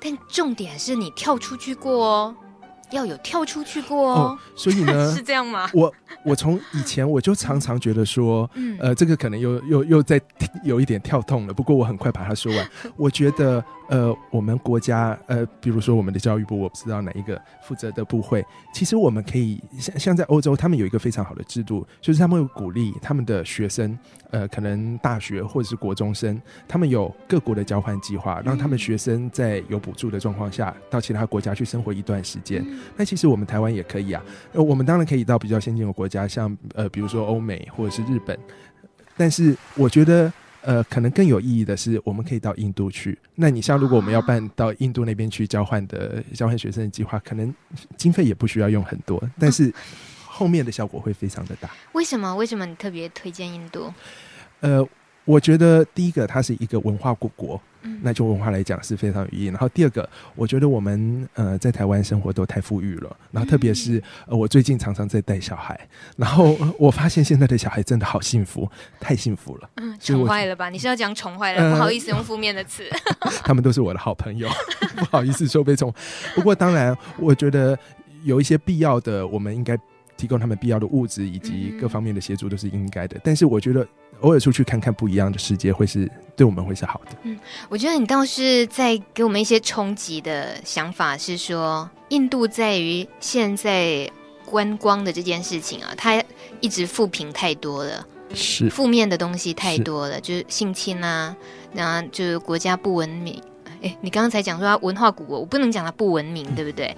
[0.02, 2.36] 但重点是你跳出去过哦。
[2.92, 5.70] 要有跳出去过哦，哦，所以呢， 是这样吗？
[5.74, 10.20] 我我从以前我就常常觉得说，嗯，呃，这个可能又又又在
[10.64, 11.54] 有一点跳痛了。
[11.54, 12.70] 不过我很快把它说完。
[12.96, 13.64] 我觉得。
[13.90, 18.46] 呃，我们国家呃，比如说我们的教育部，我不知道哪一个负责的部会。
[18.72, 23.98] 其实我们可以像像在欧洲，他们有一个非常好的制度，就是他们会鼓励他们的学生，
[24.30, 32.64] 呃，可能大学或者是国中生，他们有各国的交换计划，让他们学生在有补助的状况下，到其他国家去生活一段时间。
[32.96, 34.24] 那其实我们台湾也可以啊，
[34.54, 38.38] 呃，我们当然可以到比较先进的国家，像呃，比如说欧美或者是日本。
[39.18, 40.32] 但是我觉得。
[40.62, 43.18] 呃，可能更有意义的是，我们可以到印度去。
[43.36, 47.54] 那你像，如果我们要办到印度那边去交换的交换学生的计划，可能
[47.96, 49.74] 经费也不需要用很多，但是
[50.26, 51.70] 后面的效果会非常的大。
[51.94, 52.36] 为什么？
[52.36, 53.94] 为什么你特别推荐印度？
[54.60, 54.86] 呃，
[55.30, 57.62] 我觉得第一个，它是一个文化古国，
[58.02, 59.46] 那就文化来讲是非常有意义。
[59.46, 65.80] 然后第二个，我觉得我们呃在台湾生活都太富裕了，然后特别是呃我最近常常在带小孩，
[66.18, 68.68] 然后我发现现在的小孩真的好幸福，
[69.00, 69.70] 太幸福了。
[69.76, 70.68] 嗯， 宠坏了吧？
[70.72, 71.76] 你是要讲宠坏了？
[71.76, 72.84] 不好意思，用负面的词。
[73.46, 74.50] 他们都是我的好朋友，
[74.98, 75.94] 不好意思说被宠。
[76.34, 77.78] 不过当然，我觉得
[78.24, 79.78] 有一些必要的，我们应该。
[80.18, 83.88] 提供他们必要的物质以及各方面的协助都是应该的，嗯、但是我觉得
[84.22, 87.12] 偶尔出去看看不一样的世界，会是对我们会是好的。
[87.24, 87.40] 嗯，
[87.70, 94.10] 我觉得你倒是在给我们一些冲击的想法，是说印度在于现在
[94.46, 96.24] 观光的这件事情啊，它
[96.60, 101.36] 一直负评太多了，是负面的东西太多了，是就是性侵啊，
[101.74, 103.42] 然后就是国家不文明。
[103.82, 106.96] 哎，你刚刚才讲说它文化古国，我不能讲它不文明，嗯、对不对？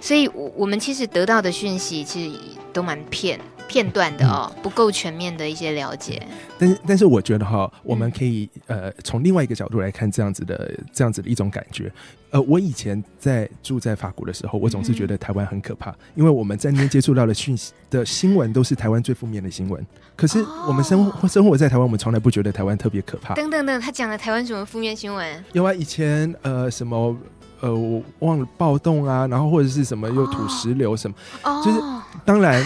[0.00, 2.38] 所以，我我们其实得到的讯息其实
[2.72, 6.26] 都蛮片片段的哦，不够全面的一些了解。
[6.58, 11.92] 但是，但是我觉得哈，我们可以呃从另外一个角度来看这样子的这样子的一种感觉。
[12.30, 19.86] 呃，我以前在住在法国的时候，我总是觉得台湾很可怕，因为我们在那边接触到的讯息的新闻都是台湾最负面的新闻。
[20.16, 23.34] 可是我们生活生活在台湾，我们从来不觉得台湾特别可怕。
[23.34, 25.44] 等等等，他讲了台湾什么负面新闻？
[25.52, 27.16] 有啊，以前呃什么。
[27.60, 31.80] 呃，我忘了暴动啊，然后或者是什么又土石流什么，哦、就是
[32.22, 32.62] 当然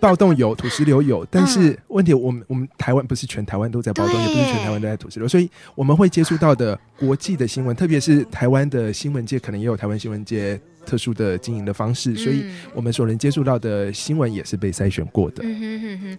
[0.00, 12.44] 暴动有土石流有，但是问题我们我们台湾不是全台湾都在暴动，也不是全台湾都在土石流，所以我们会接触到的国际的新闻，特别是台湾的新闻界，可能也有台湾新闻界特殊的经营的方式，所以
[12.74, 15.42] 我们所能接触到的新闻也是被筛选过的。
[15.44, 16.18] 嗯哼哼哼，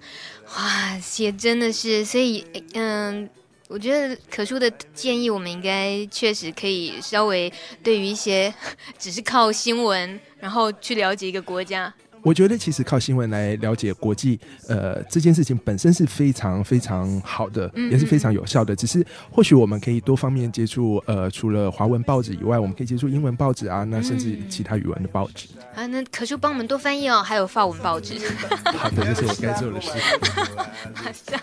[0.57, 3.29] 哇，也真的是，所以嗯。
[3.71, 7.53] 我觉得可叔的建议，我们应该确实可以稍微
[7.83, 8.51] 对于一些
[8.97, 11.93] 只是靠新闻然后去了解一个国家。
[12.21, 18.75] 我觉得其实靠新闻来了解国际，呃，这件事情本身是非常非常好的，也是非常有效的。
[18.75, 25.47] 只是或许我们可以多方面接触，呃，除了华文报纸以外，我们可以接触英文报纸啊，那甚至其他语文的报纸。
[25.75, 28.15] 啊，那可叔帮我们多翻译哦，还有法文报纸。
[28.65, 29.91] 好的，这是我该做的事。
[30.95, 31.39] 马上，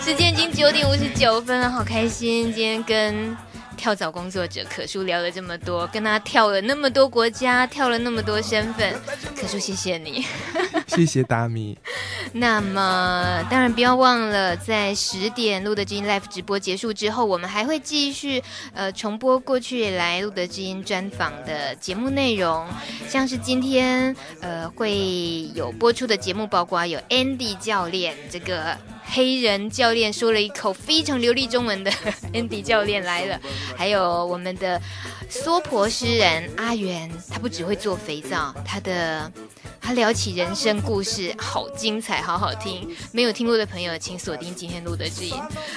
[0.00, 3.53] 时间已经九点五十九分了，好开心，今天跟。
[3.76, 8.94] 跳蚤工作者可叔聊了这么多，跟他跳了那么多国家，跳了那么多身份，
[9.38, 10.24] 可叔谢谢你，
[10.88, 11.76] 谢谢大米。
[12.32, 22.66] 那么当然不要忘了，在十点录的基因 Live 直播结束之后，我们还会继续呃重播过去以来录的基因专访的节目内容，
[23.08, 28.76] 像是今天呃会有播出的节目，包括有 Andy 教练这个。
[29.04, 31.90] 黑人教练说了一口非常流利中文的
[32.32, 33.40] Andy 教练来了，
[33.76, 34.80] 还有我们的
[35.28, 39.30] 娑婆诗人阿元，他不只会做肥皂，他的。
[39.86, 42.88] 他聊起人生故事，好精彩，好好听。
[43.12, 45.34] 没有听过的朋友，请锁定今天露德知音。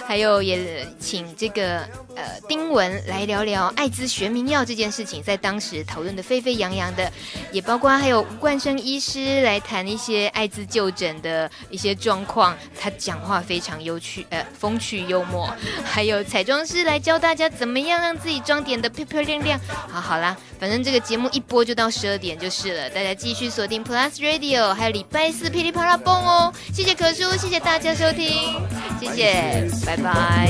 [0.07, 1.80] 还有，也请这个
[2.15, 7.11] 呃丁文来聊聊艾滋学名药这件事情，在当时讨论的沸沸扬扬的。
[7.51, 15.49] 也包括还有吴冠生医师来谈一些艾滋就诊的一些状况，他讲话非常有趣，呃，风趣幽默。
[15.84, 19.59] 还有彩妆师来教大家怎么样让自己妆点得漂漂亮亮。
[19.88, 23.78] 好，好啦，反正这个节目一播就到十二点就是了，大家继续锁定。
[23.88, 26.53] Plus Radio，还有礼拜四噼里啪啦蹦哦！
[26.74, 28.59] 谢谢可叔，谢谢大家收听，
[28.99, 30.49] 谢谢，拜拜。